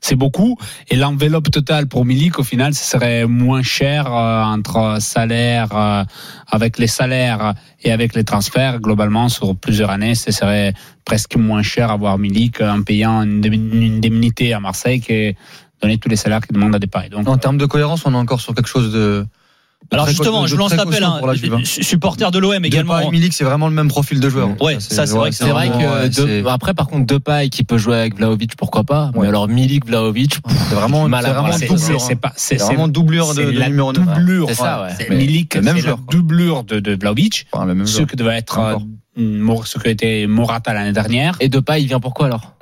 C'est 0.00 0.16
beaucoup. 0.16 0.58
Et 0.90 0.96
l'enveloppe 0.96 1.48
totale 1.48 1.86
pour 1.86 2.04
Milik, 2.04 2.40
au 2.40 2.42
final, 2.42 2.74
ce 2.74 2.84
serait 2.84 3.24
moins 3.24 3.62
cher 3.62 4.12
euh, 4.12 4.42
entre 4.42 4.96
salaire, 4.98 5.68
euh, 5.76 6.02
avec 6.48 6.78
les 6.78 6.88
salaires 6.88 7.54
et 7.84 7.92
avec 7.92 8.16
les 8.16 8.24
transferts. 8.24 8.80
Globalement, 8.80 9.28
sur 9.28 9.56
plusieurs 9.56 9.90
années, 9.90 10.16
ce 10.16 10.32
serait 10.32 10.74
presque 11.04 11.36
moins 11.36 11.62
cher 11.62 11.92
avoir 11.92 12.18
Milik 12.18 12.60
en 12.60 12.82
payant 12.82 13.22
une 13.22 13.44
indemnité 13.46 14.52
à 14.52 14.58
Marseille 14.58 15.00
que 15.00 15.34
donner 15.82 15.98
tous 15.98 16.08
les 16.08 16.16
salaires 16.16 16.40
qu'il 16.40 16.54
demande 16.54 16.74
à 16.74 16.78
Depay. 16.78 17.08
Donc, 17.10 17.28
En 17.28 17.36
termes 17.36 17.58
de 17.58 17.66
cohérence, 17.66 18.06
on 18.06 18.12
est 18.14 18.16
encore 18.16 18.40
sur 18.40 18.54
quelque 18.54 18.68
chose 18.68 18.92
de. 18.92 19.26
Alors 19.90 20.06
justement, 20.06 20.46
je 20.46 20.54
lance 20.54 20.74
l'appel, 20.76 21.02
hein, 21.02 21.20
hein. 21.20 21.58
su- 21.64 21.82
supporter 21.82 22.30
de 22.30 22.38
l'OM 22.38 22.64
également. 22.64 22.98
Depay, 22.98 23.10
Milik, 23.10 23.32
c'est 23.32 23.42
vraiment 23.42 23.66
le 23.66 23.74
même 23.74 23.88
profil 23.88 24.20
de 24.20 24.28
joueur. 24.28 24.50
Ouais, 24.62 24.78
ça, 24.78 25.06
c'est 25.06 25.16
vrai 25.16 25.30
que 25.30 25.36
C'est 25.36 25.50
vrai 25.50 25.70
que 25.70 26.46
après 26.46 26.72
par 26.72 26.86
contre 26.86 27.06
Depay 27.06 27.48
qui 27.48 27.64
peut 27.64 27.78
jouer 27.78 27.96
avec 27.96 28.16
Vlaovic 28.16 28.54
pourquoi 28.56 28.84
pas 28.84 29.10
mais 29.18 29.26
alors 29.26 29.48
Milik 29.48 29.84
Vlaovic 29.86 30.38
c'est 30.68 30.74
vraiment, 30.76 31.08
mal 31.08 31.24
doublure. 31.66 32.00
c'est 32.00 32.12
hein. 32.12 32.16
pas, 32.16 32.32
c'est 32.36 32.56
vraiment 32.56 32.86
doublure 32.86 33.34
de, 33.34 33.42
numéro 33.42 33.92
9. 33.92 34.04
doublure. 34.04 34.46
c'est 34.48 34.54
ça 34.54 34.86
Milik, 35.10 35.56
même 35.56 35.76
joueur, 35.78 35.98
doublure 35.98 36.62
de, 36.62 36.78
de 36.78 36.94
Vlaovic. 36.94 37.48
Ce 37.84 38.02
que 38.02 38.14
devait 38.14 38.36
être 38.36 38.60
euh, 39.18 39.56
ce 39.64 39.78
que 39.78 39.88
était 39.88 40.26
Morata 40.28 40.72
l'année 40.74 40.92
dernière. 40.92 41.36
et 41.40 41.48
Depay 41.48 41.82
il 41.82 41.88
vient 41.88 42.00
pourquoi 42.00 42.26
alors? 42.26 42.54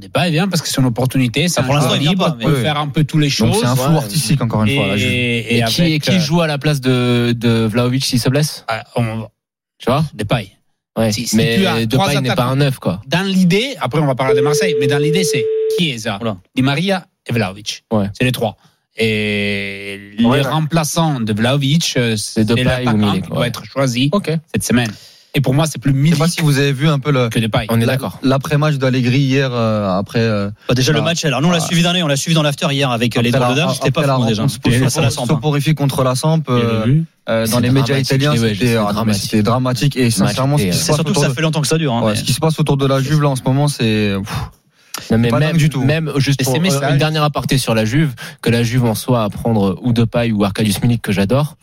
N'est 0.00 0.08
pas 0.08 0.28
bien 0.30 0.48
parce 0.48 0.62
que 0.62 0.68
c'est 0.68 0.80
une 0.80 0.86
opportunité. 0.86 1.48
C'est 1.48 1.60
Ah, 1.60 1.64
pour 1.64 1.74
l'instant, 1.74 1.94
il 2.00 2.14
peut 2.16 2.56
faire 2.56 2.78
un 2.78 2.88
peu 2.88 3.04
tous 3.04 3.18
les 3.18 3.30
choses. 3.30 3.56
c'est 3.60 3.66
un 3.66 3.76
flou 3.76 3.92
ouais. 3.92 3.96
artistique 3.98 4.40
encore 4.42 4.64
une 4.64 4.74
fois. 4.76 4.96
et, 4.96 5.00
et, 5.02 5.58
et 5.58 5.64
qui, 5.64 5.80
avec, 5.82 5.92
et 5.94 5.98
qui 5.98 6.10
euh, 6.16 6.20
joue 6.20 6.40
à 6.40 6.46
la 6.46 6.58
place 6.58 6.80
de, 6.80 7.32
de 7.36 7.66
Vlaovic 7.66 8.04
s'il 8.04 8.20
se 8.20 8.28
blesse? 8.28 8.64
On- 8.96 9.28
tu 9.78 9.90
vois? 9.90 10.04
Depay. 10.14 10.50
ouais. 10.98 11.12
Si- 11.12 11.26
si 11.26 11.36
mais 11.36 11.86
Depay 11.86 12.20
n'est 12.20 12.34
pas 12.34 12.44
un 12.44 12.56
neuf 12.56 12.78
quoi 12.78 13.02
Dans 13.06 13.26
l'idée, 13.26 13.74
après 13.80 14.00
on 14.00 14.06
va 14.06 14.14
parler 14.14 14.34
de 14.34 14.40
Marseille, 14.40 14.74
mais 14.80 14.86
dans 14.86 14.98
l'idée 14.98 15.22
c'est 15.24 15.44
Chiesa, 15.78 16.18
Oula. 16.20 16.36
Di 16.54 16.62
Maria 16.62 17.06
et 17.28 17.32
Vlaovic. 17.32 17.84
Ouais. 17.92 18.06
C'est 18.16 18.24
les 18.24 18.32
trois. 18.32 18.56
Et 18.98 19.98
Ouais, 20.20 20.38
les 20.38 20.44
ouais. 20.44 20.50
remplaçants 20.50 21.20
de 21.20 21.32
Vlaovic, 21.32 21.94
euh, 21.98 22.16
c'est 22.16 22.44
Depay 22.44 22.62
ou 22.62 22.64
l'attaquant 22.64 22.96
Milik, 22.96 23.24
qui 23.24 23.30
doit 23.30 23.46
être 23.46 23.64
choisi 23.64 24.10
cette 24.52 24.64
semaine. 24.64 24.90
Et 25.36 25.42
pour 25.42 25.52
moi, 25.52 25.66
c'est 25.66 25.78
plus 25.78 25.90
Je 25.92 25.96
sais 25.96 26.02
Milik 26.02 26.18
pas 26.18 26.28
si 26.28 26.40
vous 26.40 26.58
avez 26.58 26.72
vu 26.72 26.88
un 26.88 26.98
peu 26.98 27.10
le. 27.12 27.28
que 27.28 27.38
Depay. 27.38 27.66
on 27.68 27.78
est 27.78 27.84
d'accord 27.84 28.18
L'après-match 28.22 28.76
d'Allegri 28.76 29.18
hier, 29.18 29.50
euh, 29.52 29.98
après. 29.98 30.20
euh, 30.20 30.48
Bah, 30.66 30.74
déjà 30.74 30.92
le 30.92 30.98
Voilà. 30.98 31.10
match, 31.12 31.24
alors 31.26 31.42
nous 31.42 31.48
on 31.48 31.50
l'a 31.50 31.60
suivi 31.60 31.82
d'un 31.82 31.94
on 32.02 32.06
l'a 32.08 32.16
suivi 32.16 32.34
dans 32.34 32.42
l'after 32.42 32.68
hier 32.72 32.90
avec 32.90 33.16
euh, 33.18 33.20
les 33.22 33.28
après 33.28 33.40
droits 33.40 33.48
la- 33.50 33.54
de 33.54 33.60
dame, 33.66 33.74
j'étais 33.74 33.90
pas 33.90 34.06
la 34.06 34.16
fou 34.16 34.24
déjà. 34.24 34.46
C'était 34.48 34.82
hein. 34.82 35.10
soporifique 35.10 35.76
contre 35.76 36.02
la 36.04 36.14
Samp, 36.14 36.44
euh, 36.48 37.02
euh, 37.28 37.46
dans 37.48 37.60
les 37.60 37.68
médias 37.70 37.98
italiens, 37.98 38.32
ouais, 38.32 38.38
ouais, 38.40 38.54
c'était 38.54 38.74
dramatique. 38.76 39.22
c'était 39.22 39.42
dramatique. 39.42 39.96
Et 39.98 40.10
sincèrement, 40.10 40.56
euh, 40.56 40.72
C'est 40.72 40.94
surtout 40.94 41.12
que 41.12 41.18
ça 41.20 41.28
de- 41.28 41.34
fait 41.34 41.42
longtemps 41.42 41.60
que 41.60 41.66
ça 41.68 41.76
dure. 41.76 41.92
hein, 41.92 42.02
ouais, 42.02 42.12
mais- 42.12 42.16
ce 42.18 42.24
qui 42.24 42.32
se 42.32 42.40
passe 42.40 42.58
autour 42.58 42.78
de 42.78 42.86
la 42.86 43.00
Juve 43.02 43.20
là 43.20 43.28
en 43.28 43.36
ce 43.36 43.42
moment, 43.42 43.68
c'est. 43.68 44.14
Non, 45.10 45.18
mais 45.18 45.28
pas 45.28 45.38
même, 45.38 45.58
du 45.58 45.68
tout. 45.68 45.84
même 45.84 46.10
juste 46.16 46.42
pour 46.42 46.54
euh, 46.54 46.90
une 46.90 46.96
dernière 46.96 47.22
aparté 47.24 47.58
sur 47.58 47.74
la 47.74 47.84
Juve, 47.84 48.14
que 48.40 48.48
la 48.48 48.62
Juve 48.62 48.86
en 48.86 48.94
soit 48.94 49.22
à 49.24 49.28
prendre 49.28 49.78
ou 49.82 49.92
Depay 49.92 50.32
ou 50.32 50.42
Arkadiusz 50.44 50.80
Milik 50.82 51.02
que 51.02 51.12
j'adore, 51.12 51.56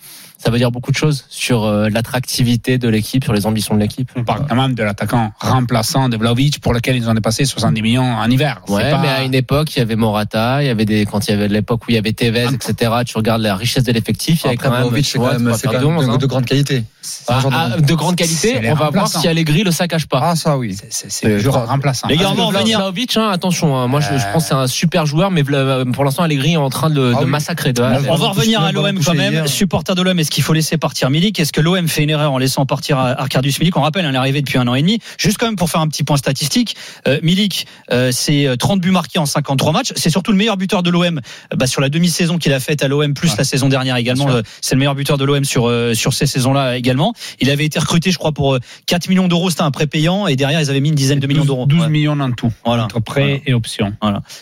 ça 0.44 0.52
veut 0.52 0.58
dire 0.58 0.72
beaucoup 0.72 0.92
de 0.92 0.96
choses 0.98 1.26
sur 1.30 1.64
euh, 1.64 1.88
l'attractivité 1.90 2.78
de 2.78 2.90
l'équipe, 2.90 3.24
sur 3.24 3.34
les 3.34 3.46
ambitions 3.46 3.76
de 3.76 3.80
l'équipe. 3.80 4.12
On 4.16 4.24
parle 4.24 4.46
quand 4.48 4.56
même 4.56 4.74
de 4.76 4.84
l'attaquant 4.84 5.32
remplaçant 5.40 6.10
de 6.10 6.18
Vlaovic 6.18 6.60
pour 6.60 6.74
lequel 6.74 6.96
ils 6.98 7.08
ont 7.10 7.14
dépassé 7.14 7.46
70 7.46 7.82
millions 7.82 8.04
en 8.04 8.30
hiver. 8.30 8.62
Ouais, 8.68 8.92
pas- 8.92 8.98
mais 9.00 9.08
à 9.10 9.24
une 9.24 9.34
époque, 9.34 9.76
il 9.76 9.80
y 9.80 9.82
avait 9.82 9.96
Morata, 9.96 10.62
il 10.62 10.68
y 10.68 10.70
avait 10.70 10.86
des 10.86 11.06
quand 11.06 11.28
il 11.28 11.32
y 11.32 11.34
avait 11.34 11.48
l'époque 11.48 11.84
où 11.84 11.92
il 11.92 11.96
y 11.96 11.98
avait 11.98 12.12
Tevez, 12.14 12.48
etc. 12.54 12.92
Tu 13.06 13.18
regardes 13.18 13.42
la 13.42 13.56
richesse 13.56 13.84
de 13.84 13.92
l'effectif, 13.92 14.42
il 14.42 14.46
y 14.46 14.48
avait 14.50 14.58
quand 14.58 14.70
même, 14.70 14.80
Vlahovic, 14.82 15.06
tu 15.06 15.12
c'est 15.12 15.18
quand 15.20 15.40
même, 15.40 15.54
c'est 15.56 15.68
quand 15.68 15.74
de 15.74 15.78
même 15.86 15.98
11, 15.98 16.08
de, 16.08 16.12
hein. 16.12 16.18
de 16.18 16.26
grande 16.26 16.46
qualité. 16.46 16.84
Ah, 17.28 17.40
ah, 17.52 17.70
de 17.82 17.94
grande 17.96 18.16
qualité. 18.16 18.62
On 18.70 18.76
va 18.76 18.90
voir 18.90 19.08
si 19.08 19.28
Allegri 19.28 19.64
le 19.64 19.72
saccage 19.72 20.08
pas. 20.08 20.20
Ah, 20.24 20.36
ça 20.36 20.58
oui. 20.58 20.78
C'est- 20.90 21.26
le 21.28 21.40
joueur 21.40 21.68
remplaçant. 21.68 22.08
Les 22.08 22.16
gars, 22.18 22.28
on 22.32 22.34
va 22.34 22.36
que 22.36 22.42
en 22.42 22.52
Vla- 22.52 22.60
venir. 22.60 22.78
Vlahovic, 22.80 23.18
hein, 23.18 23.30
attention, 23.30 23.78
hein, 23.78 23.88
moi 23.88 24.00
je, 24.00 24.18
je 24.18 24.26
pense 24.34 24.44
que 24.44 24.50
c'est 24.50 24.56
un 24.56 24.68
super 24.68 25.06
joueur, 25.06 25.30
mais 25.32 25.42
Vla- 25.44 25.90
pour 25.92 26.04
l'instant 26.06 26.24
Allegri 26.24 26.54
est 26.54 26.58
en 26.58 26.70
train 26.70 26.90
de, 26.90 26.96
le- 26.96 27.14
Ah 27.16 27.20
de 27.20 27.26
oui. 27.26 27.32
massacrer. 27.32 27.74
De. 27.74 27.82
On 27.82 28.16
va 28.16 28.30
revenir 28.30 28.62
à 28.62 28.72
l'OM 28.72 29.00
quand 29.04 29.14
même. 29.14 29.48
Supporter 29.48 29.96
de 29.96 30.02
l'OM, 30.02 30.18
qu'il 30.34 30.44
faut 30.44 30.54
laisser 30.54 30.78
partir 30.78 31.10
Milik 31.10 31.40
Est-ce 31.40 31.54
que 31.54 31.62
l'OM 31.62 31.88
fait 31.88 32.04
une 32.04 32.10
erreur 32.10 32.32
en 32.32 32.38
laissant 32.38 32.66
partir 32.66 32.98
Arcadius 32.98 33.60
Milik? 33.60 33.76
On 33.78 33.82
rappelle, 33.82 34.06
hein, 34.06 34.10
il 34.12 34.16
est 34.16 34.18
arrivé 34.18 34.42
depuis 34.42 34.58
un 34.58 34.68
an 34.68 34.76
et 34.76 34.82
demi. 34.82 35.00
Juste 35.18 35.38
quand 35.38 35.46
même 35.46 35.56
pour 35.56 35.70
faire 35.70 35.82
un 35.82 35.88
petit 35.88 36.04
point 36.04 36.18
statistique, 36.18 36.76
euh, 37.08 37.20
Milik, 37.24 37.68
euh, 37.92 38.12
c'est 38.12 38.48
euh, 38.48 38.56
30 38.56 38.82
buts 38.82 38.92
marqués 38.92 39.20
en 39.20 39.26
53 39.26 39.72
matchs. 39.72 39.94
C'est 39.96 40.10
surtout 40.10 40.32
le 40.32 40.38
meilleur 40.38 40.58
buteur 40.58 40.84
de 40.84 40.90
l'OM 40.90 41.18
euh, 41.20 41.56
bah, 41.56 41.68
sur 41.68 41.82
la 41.82 41.90
demi-saison 41.90 42.38
qu'il 42.38 42.52
a 42.54 42.60
faite 42.60 42.84
à 42.84 42.88
l'OM, 42.88 43.14
plus 43.14 43.38
la 43.38 43.44
saison 43.44 43.70
dernière 43.70 43.96
également. 43.98 44.30
Euh, 44.30 44.42
C'est 44.62 44.76
le 44.76 44.80
meilleur 44.80 44.96
buteur 44.96 45.18
de 45.18 45.26
l'OM 45.26 45.44
sur 45.46 45.68
euh, 45.70 45.94
sur 45.94 46.14
ces 46.14 46.26
saisons-là 46.26 46.78
également. 46.78 47.14
Il 47.40 47.50
avait 47.50 47.66
été 47.66 47.80
recruté, 47.80 48.12
je 48.12 48.18
crois, 48.18 48.32
pour 48.32 48.56
euh, 48.56 48.60
4 48.88 49.10
millions 49.10 49.28
d'euros. 49.28 49.50
C'était 49.50 49.62
un 49.64 49.72
prépayant 49.72 50.28
et 50.28 50.36
derrière 50.36 50.62
ils 50.62 50.70
avaient 50.70 50.80
mis 50.82 50.90
une 50.90 50.96
dizaine 50.96 51.20
de 51.20 51.28
millions 51.28 51.42
12, 51.42 51.48
d'euros. 51.48 51.66
12 51.68 51.82
Ouais. 51.82 51.90
millions 51.90 52.20
en 52.20 52.32
tout, 52.32 52.52
Voilà. 52.66 52.86
entre 52.86 53.00
prêt 53.00 53.42
et 53.46 53.54
option. 53.54 53.94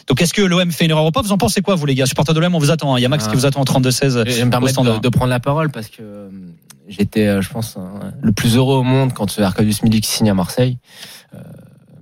Donc 0.07 0.21
est-ce 0.21 0.33
que 0.33 0.41
l'OM 0.41 0.71
fait 0.71 0.85
une 0.85 0.91
erreur 0.91 1.05
ou 1.05 1.11
pas? 1.11 1.21
Vous 1.21 1.31
en 1.31 1.37
pensez 1.37 1.61
quoi, 1.61 1.75
vous 1.75 1.85
les 1.85 1.95
gars? 1.95 2.05
De 2.31 2.39
l'OM, 2.39 2.55
on 2.55 2.59
vous 2.59 2.71
attend. 2.71 2.93
hein. 2.95 2.99
Il 2.99 3.01
y 3.01 3.05
a 3.05 3.09
Max 3.09 3.25
Ah. 3.27 3.31
qui 3.31 3.35
vous 3.35 3.45
attend 3.45 3.61
en 3.61 3.65
32-16. 3.65 4.23
Je 4.25 4.31
vais 4.31 4.45
me 4.45 4.51
permettre 4.51 4.81
de, 4.83 4.99
de 4.99 5.09
prendre 5.09 5.29
la 5.29 5.39
parole 5.41 5.69
parce 5.71 5.80
que 5.89 6.01
euh, 6.01 6.29
j'étais, 6.87 7.27
euh, 7.27 7.41
je 7.41 7.49
pense, 7.49 7.77
le 8.21 8.31
plus 8.31 8.57
heureux 8.57 8.77
au 8.77 8.83
monde 8.83 9.13
quand 9.13 9.39
Arkadiusz 9.39 9.83
Milik 9.83 10.05
signe 10.05 10.29
à 10.29 10.33
Marseille. 10.33 10.77
Euh, 11.33 11.39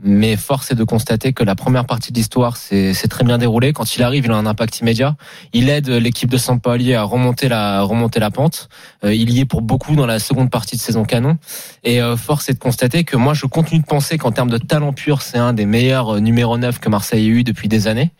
Mais 0.01 0.38
force 0.38 0.71
est 0.71 0.75
de 0.75 0.86
constater 0.86 1.33
que 1.33 1.43
la 1.43 1.55
première 1.55 1.86
partie 1.86 2.13
de 2.13 2.17
l'histoire 2.17 2.55
s'est 2.55 2.93
très 3.09 3.25
bien 3.25 3.38
déroulée. 3.38 3.74
Quand 3.74 3.98
il 3.98 4.03
arrive, 4.03 4.25
il 4.25 4.31
a 4.31 4.36
un 4.36 4.45
impact 4.45 4.79
immédiat. 4.79 5.17
Il 5.51 5.67
aide 5.69 5.89
l'équipe 5.89 6.29
de 6.29 6.38
Sampaoli 6.38 6.93
à 6.93 7.03
remonter 7.03 7.50
la 7.50 7.81
remonter 7.81 8.21
la 8.21 8.31
pente. 8.31 8.69
Euh, 9.03 9.13
il 9.13 9.29
y 9.29 9.41
est 9.41 9.45
pour 9.45 9.62
beaucoup 9.62 9.95
dans 9.95 10.05
la 10.05 10.19
seconde 10.19 10.51
partie 10.51 10.77
de 10.77 10.81
saison 10.81 11.03
canon. 11.03 11.38
Et 11.83 12.01
euh, 12.01 12.15
force 12.15 12.48
est 12.48 12.53
de 12.53 12.59
constater 12.59 13.03
que 13.03 13.17
moi, 13.17 13.33
je 13.33 13.45
continue 13.45 13.81
de 13.81 13.86
penser 13.86 14.17
qu'en 14.17 14.31
termes 14.31 14.50
de 14.50 14.57
talent 14.57 14.93
pur, 14.93 15.21
c'est 15.21 15.38
un 15.38 15.51
des 15.51 15.65
meilleurs 15.65 16.15
euh, 16.15 16.19
numéro 16.21 16.57
9 16.57 16.79
que 16.79 16.88
Marseille 16.88 17.25
ait 17.25 17.29
eu 17.29 17.43
depuis 17.43 17.67
des 17.67 17.88
années 17.88 18.12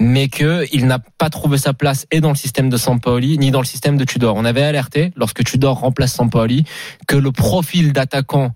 mais 0.00 0.28
que 0.28 0.64
il 0.72 0.86
n'a 0.86 0.98
pas 1.18 1.30
trouvé 1.30 1.58
sa 1.58 1.72
place 1.74 2.06
et 2.10 2.20
dans 2.20 2.30
le 2.30 2.34
système 2.34 2.68
de 2.70 2.76
Sampaoli 2.76 3.38
ni 3.38 3.50
dans 3.50 3.60
le 3.60 3.66
système 3.66 3.96
de 3.96 4.04
Tudor. 4.04 4.34
On 4.36 4.44
avait 4.44 4.62
alerté 4.62 5.12
lorsque 5.14 5.44
Tudor 5.44 5.78
remplace 5.78 6.14
Sampaoli 6.14 6.64
que 7.06 7.16
le 7.16 7.30
profil 7.30 7.92
d'attaquant 7.92 8.52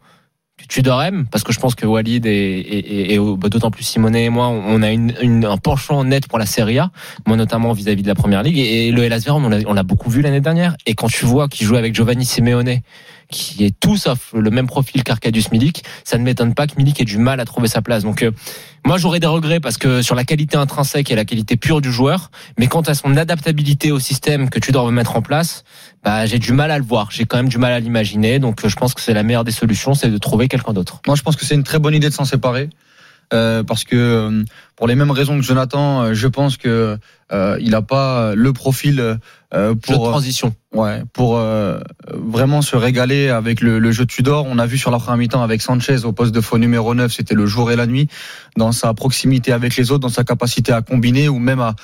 que 0.56 0.66
Tudor 0.68 1.02
aime, 1.02 1.26
parce 1.32 1.42
que 1.42 1.52
je 1.52 1.58
pense 1.58 1.74
que 1.74 1.84
Walid 1.84 2.24
et, 2.26 2.30
et, 2.30 2.78
et- 2.78 3.14
et, 3.14 3.18
bah, 3.18 3.48
d'autant 3.48 3.72
plus 3.72 3.82
Simonet 3.82 4.26
et 4.26 4.28
moi, 4.30 4.46
on 4.48 4.82
a 4.82 4.90
une, 4.92 5.12
une- 5.20 5.44
un 5.44 5.56
penchant 5.56 6.04
net 6.04 6.28
pour 6.28 6.38
la 6.38 6.46
Serie 6.46 6.78
A, 6.78 6.92
moi 7.26 7.36
notamment 7.36 7.72
vis-à-vis 7.72 8.02
de 8.04 8.08
la 8.08 8.14
Première 8.14 8.44
Ligue, 8.44 8.58
et, 8.58 8.92
le 8.92 9.02
Hellas 9.02 9.24
on 9.28 9.72
l'a 9.74 9.82
beaucoup 9.82 10.10
vu 10.10 10.22
l'année 10.22 10.40
dernière, 10.40 10.76
et 10.86 10.94
quand 10.94 11.08
tu 11.08 11.24
vois 11.26 11.48
qu'il 11.48 11.66
joue 11.66 11.74
avec 11.74 11.92
Giovanni 11.92 12.24
Simeone, 12.24 12.78
qui 13.31 13.64
est 13.64 13.78
tout 13.78 13.97
sauf 13.97 14.33
le 14.33 14.50
même 14.50 14.66
profil 14.66 15.02
qu'Arcadius 15.02 15.50
Milik, 15.50 15.85
ça 16.04 16.19
ne 16.19 16.25
m'étonne 16.25 16.54
pas 16.54 16.66
que 16.66 16.75
Milik 16.76 17.00
ait 17.00 17.04
du 17.04 17.19
mal 17.19 17.40
à 17.40 17.45
trouver 17.45 17.69
sa 17.69 17.83
place. 17.83 18.02
Donc 18.02 18.23
euh, 18.23 18.31
moi 18.85 18.99
j'aurais 18.99 19.21
des 19.21 19.26
regrets 19.26 19.61
parce 19.61 19.76
que 19.76 20.02
sur 20.02 20.14
la 20.14 20.25
qualité 20.25 20.57
intrinsèque 20.57 21.11
et 21.11 21.14
la 21.14 21.25
qualité 21.25 21.57
pure 21.57 21.81
du 21.81 21.93
joueur, 21.93 22.31
mais 22.59 22.66
quant 22.66 22.83
à 22.83 22.95
son 22.95 23.16
adaptabilité 23.16 23.93
au 23.93 23.99
système 23.99 24.50
que 24.50 24.59
tu 24.59 24.73
dois 24.73 24.90
mettre 24.90 25.16
en 25.16 25.23
place, 25.23 25.64
bah 26.02 26.26
j'ai 26.26 26.38
du 26.38 26.52
mal 26.52 26.71
à 26.71 26.78
le 26.78 26.85
voir. 26.85 27.11
J'ai 27.11 27.25
quand 27.25 27.37
même 27.37 27.49
du 27.49 27.59
mal 27.59 27.73
à 27.73 27.81
l'imaginer. 27.81 28.38
Donc 28.38 28.64
euh, 28.64 28.69
je 28.69 28.76
pense 28.76 28.95
que 28.95 29.00
c'est 29.00 29.14
la 29.14 29.23
meilleure 29.23 29.45
des 29.45 29.52
solutions, 29.52 29.95
c'est 29.95 30.11
de 30.11 30.19
trouver 30.19 30.49
quelqu'un 30.49 30.73
d'autre. 30.73 31.00
Moi, 31.07 31.16
je 31.16 31.23
pense 31.23 31.37
que 31.37 31.45
c'est 31.45 31.54
une 31.54 31.64
très 31.64 31.78
bonne 31.78 31.95
idée 31.95 32.09
de 32.09 32.14
s'en 32.14 32.25
séparer. 32.25 32.71
Euh, 33.33 33.62
parce 33.62 33.85
que 33.85 33.97
euh, 33.97 34.45
pour 34.76 34.87
les 34.87 34.95
mêmes 34.95 35.11
raisons 35.11 35.37
que 35.37 35.45
Jonathan, 35.45 36.02
euh, 36.02 36.14
je 36.14 36.28
pense 36.28 36.57
que 36.57 36.99
euh, 37.33 37.57
il 37.61 37.71
n'a 37.71 37.83
pas 37.83 38.35
le 38.35 38.52
profil 38.52 39.00
euh, 39.00 39.14
Jeu 39.52 39.75
de 39.75 39.78
pour 39.81 40.11
transition. 40.11 40.54
ouais 40.73 41.02
pour 41.12 41.38
euh, 41.38 41.78
vraiment 42.12 42.61
se 42.61 42.76
régaler 42.76 43.28
avec 43.28 43.61
le, 43.61 43.78
le 43.78 43.93
jeu 43.93 44.04
Tudor. 44.04 44.47
On 44.49 44.59
a 44.59 44.66
vu 44.66 44.78
sur 44.78 44.90
la 44.90 44.99
première 44.99 45.16
mi-temps 45.16 45.43
avec 45.43 45.62
Sanchez 45.62 46.04
au 46.04 46.12
poste 46.12 46.35
de 46.35 46.40
faux 46.40 46.59
numéro 46.59 46.95
9, 46.95 47.12
c'était 47.12 47.35
le 47.35 47.47
jour 47.47 47.71
et 47.71 47.76
la 47.76 47.87
nuit 47.87 48.09
dans 48.57 48.73
sa 48.73 48.93
proximité 48.95 49.52
avec 49.52 49.76
les 49.76 49.90
autres, 49.90 50.00
dans 50.00 50.09
sa 50.09 50.25
capacité 50.25 50.73
à 50.73 50.83
combiner 50.83 51.28
ou 51.28 51.38
même 51.38 51.61
à 51.61 51.75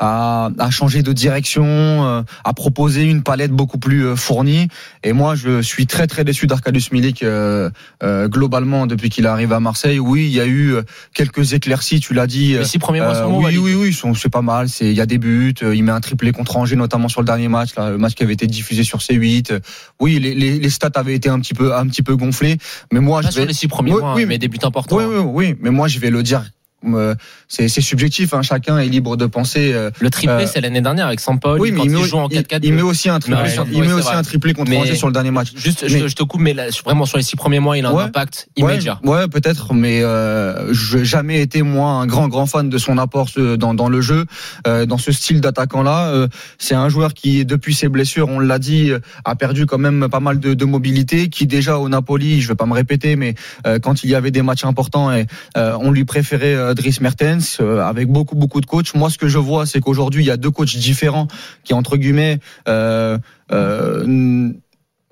à, 0.00 0.50
à 0.58 0.70
changer 0.70 1.02
de 1.02 1.12
direction, 1.12 1.64
euh, 1.64 2.22
à 2.44 2.52
proposer 2.52 3.02
une 3.04 3.22
palette 3.22 3.52
beaucoup 3.52 3.78
plus 3.78 4.06
euh, 4.06 4.16
fournie. 4.16 4.68
Et 5.02 5.12
moi, 5.12 5.34
je 5.34 5.62
suis 5.62 5.86
très 5.86 6.06
très 6.06 6.24
déçu 6.24 6.46
d'Arcadius 6.46 6.92
Milik 6.92 7.22
euh, 7.22 7.70
euh, 8.02 8.28
globalement 8.28 8.86
depuis 8.86 9.08
qu'il 9.10 9.24
est 9.24 9.28
arrivé 9.28 9.54
à 9.54 9.60
Marseille. 9.60 9.98
Oui, 9.98 10.24
il 10.26 10.32
y 10.32 10.40
a 10.40 10.46
eu 10.46 10.74
quelques 11.14 11.52
éclaircies, 11.52 12.00
tu 12.00 12.14
l'as 12.14 12.26
dit. 12.26 12.54
Les 12.54 12.64
six 12.64 12.78
premiers 12.78 13.00
mois 13.00 13.14
sont 13.14 13.36
oui, 13.42 13.56
oui, 13.58 13.74
oui, 13.74 13.92
sont- 13.92 14.14
c'est 14.14 14.28
pas 14.28 14.42
mal. 14.42 14.68
C'est, 14.68 14.86
il 14.86 14.94
y 14.94 15.00
a 15.00 15.06
des 15.06 15.18
buts. 15.18 15.54
Il 15.62 15.84
met 15.84 15.92
un 15.92 16.00
triplé 16.00 16.32
contre 16.32 16.56
Angers, 16.56 16.76
notamment 16.76 17.08
sur 17.08 17.20
le 17.20 17.26
dernier 17.26 17.48
match, 17.48 17.70
là, 17.76 17.90
le 17.90 17.98
match 17.98 18.14
qui 18.14 18.22
avait 18.22 18.32
été 18.34 18.46
diffusé 18.46 18.84
sur 18.84 18.98
C8. 18.98 19.52
Euh, 19.52 19.60
Oui, 20.00 20.18
les, 20.18 20.34
les, 20.34 20.58
les 20.58 20.70
stats 20.70 20.90
avaient 20.94 21.14
été 21.14 21.28
un 21.28 21.38
petit 21.40 21.54
peu, 21.54 21.74
un 21.74 21.86
petit 21.86 22.02
peu 22.02 22.16
gonflés. 22.16 22.58
Mais 22.92 23.00
moi, 23.00 23.20
Pas 23.22 23.28
je 23.28 23.32
sur 23.34 23.46
les 23.46 23.52
six 23.54 23.68
premiers 23.68 23.92
Oui, 23.92 24.00
mois, 24.00 24.14
oui, 24.14 24.26
mais 24.26 24.38
des 24.38 24.48
buts 24.48 24.58
importants. 24.62 24.96
oui, 24.96 25.04
oui, 25.04 25.22
oui, 25.24 25.56
mais 25.60 25.70
moi, 25.70 25.88
je 25.88 25.98
vais 25.98 26.10
le 26.10 26.22
dire. 26.22 26.44
Euh, 26.86 27.14
C'est, 27.48 27.68
subjectif. 27.68 28.34
Hein, 28.34 28.42
chacun 28.42 28.78
est 28.78 28.88
libre 28.88 29.16
de 29.16 29.26
penser. 29.26 29.72
euh, 29.72 29.90
Le 30.00 30.10
triplé, 30.10 30.44
Euh, 30.44 30.46
c'est 30.46 30.60
l'année 30.60 30.80
dernière 30.80 31.06
avec 31.06 31.20
Sampaoli 31.20 31.60
oui, 31.60 31.70
mais 31.72 31.78
quand 31.78 31.84
il 31.84 32.04
joue 32.04 32.16
en 32.18 32.28
il- 32.28 32.36
4-4. 32.42 32.60
il 32.64 32.72
met 32.74 32.82
aussi 32.82 33.08
un 33.08 33.18
triplé. 33.20 33.42
Ouais, 33.42 33.54
il 33.72 33.80
met 33.82 33.92
aussi 33.92 34.02
vrai. 34.08 34.16
un 34.16 34.22
triplé 34.22 34.52
contre 34.54 34.70
Mais- 34.70 34.78
Angers 34.78 34.96
sur 34.96 35.06
le 35.06 35.12
dernier 35.12 35.30
match. 35.30 35.52
Juste, 35.54 35.86
je, 35.88 35.94
Mais- 35.94 36.00
te- 36.02 36.08
je 36.08 36.14
te 36.16 36.22
coupe, 36.24 36.40
mais 36.40 36.52
là, 36.54 36.64
vraiment 36.84 37.06
sur 37.06 37.16
les 37.16 37.22
six 37.22 37.36
premiers 37.36 37.60
mois, 37.60 37.78
il 37.78 37.86
a 37.86 37.90
un 37.90 37.96
impact 37.98 38.48
immédiat. 38.56 38.98
Ouais, 39.04 39.28
peut-être, 39.28 39.72
mais 39.74 40.02
euh, 40.02 40.72
je 40.72 40.98
n'ai 40.98 41.04
jamais 41.04 41.40
été 41.40 41.62
moi 41.62 41.90
un 41.90 42.06
grand 42.06 42.28
grand 42.28 42.46
fan 42.46 42.68
de 42.68 42.78
son 42.78 42.98
apport 42.98 43.28
dans, 43.58 43.74
dans 43.74 43.88
le 43.88 44.00
jeu, 44.00 44.26
dans 44.64 44.98
ce 44.98 45.12
style 45.12 45.40
d'attaquant-là. 45.40 46.08
Euh, 46.08 46.28
c'est 46.58 46.74
un 46.74 46.88
joueur 46.88 47.14
qui, 47.14 47.44
depuis 47.44 47.74
ses 47.74 47.88
blessures, 47.88 48.28
on 48.28 48.38
l'a 48.40 48.58
dit, 48.58 48.90
a 49.24 49.34
perdu 49.36 49.66
quand 49.66 49.78
même 49.78 50.08
pas 50.10 50.20
mal 50.20 50.40
de, 50.40 50.54
de 50.54 50.64
mobilité, 50.64 51.28
qui 51.28 51.46
déjà 51.46 51.78
au 51.78 51.88
Napoli, 51.88 52.40
je 52.40 52.48
vais 52.48 52.54
pas 52.54 52.66
me 52.66 52.74
répéter, 52.74 53.16
mais 53.16 53.34
quand 53.82 54.02
il 54.04 54.10
y 54.10 54.14
avait 54.14 54.30
des 54.30 54.42
matchs 54.42 54.64
importants, 54.64 55.12
et, 55.12 55.26
on 55.56 55.90
lui 55.92 56.04
préférait 56.04 56.73
Dries 56.74 56.98
Mertens 57.00 57.58
euh, 57.60 57.80
avec 57.80 58.08
beaucoup 58.08 58.36
beaucoup 58.36 58.60
de 58.60 58.66
coachs. 58.66 58.94
Moi, 58.94 59.10
ce 59.10 59.18
que 59.18 59.28
je 59.28 59.38
vois, 59.38 59.66
c'est 59.66 59.80
qu'aujourd'hui, 59.80 60.22
il 60.24 60.26
y 60.26 60.30
a 60.30 60.36
deux 60.36 60.50
coachs 60.50 60.76
différents 60.76 61.28
qui 61.64 61.74
entre 61.74 61.96
guillemets 61.96 62.38
euh, 62.68 63.18
euh, 63.52 64.52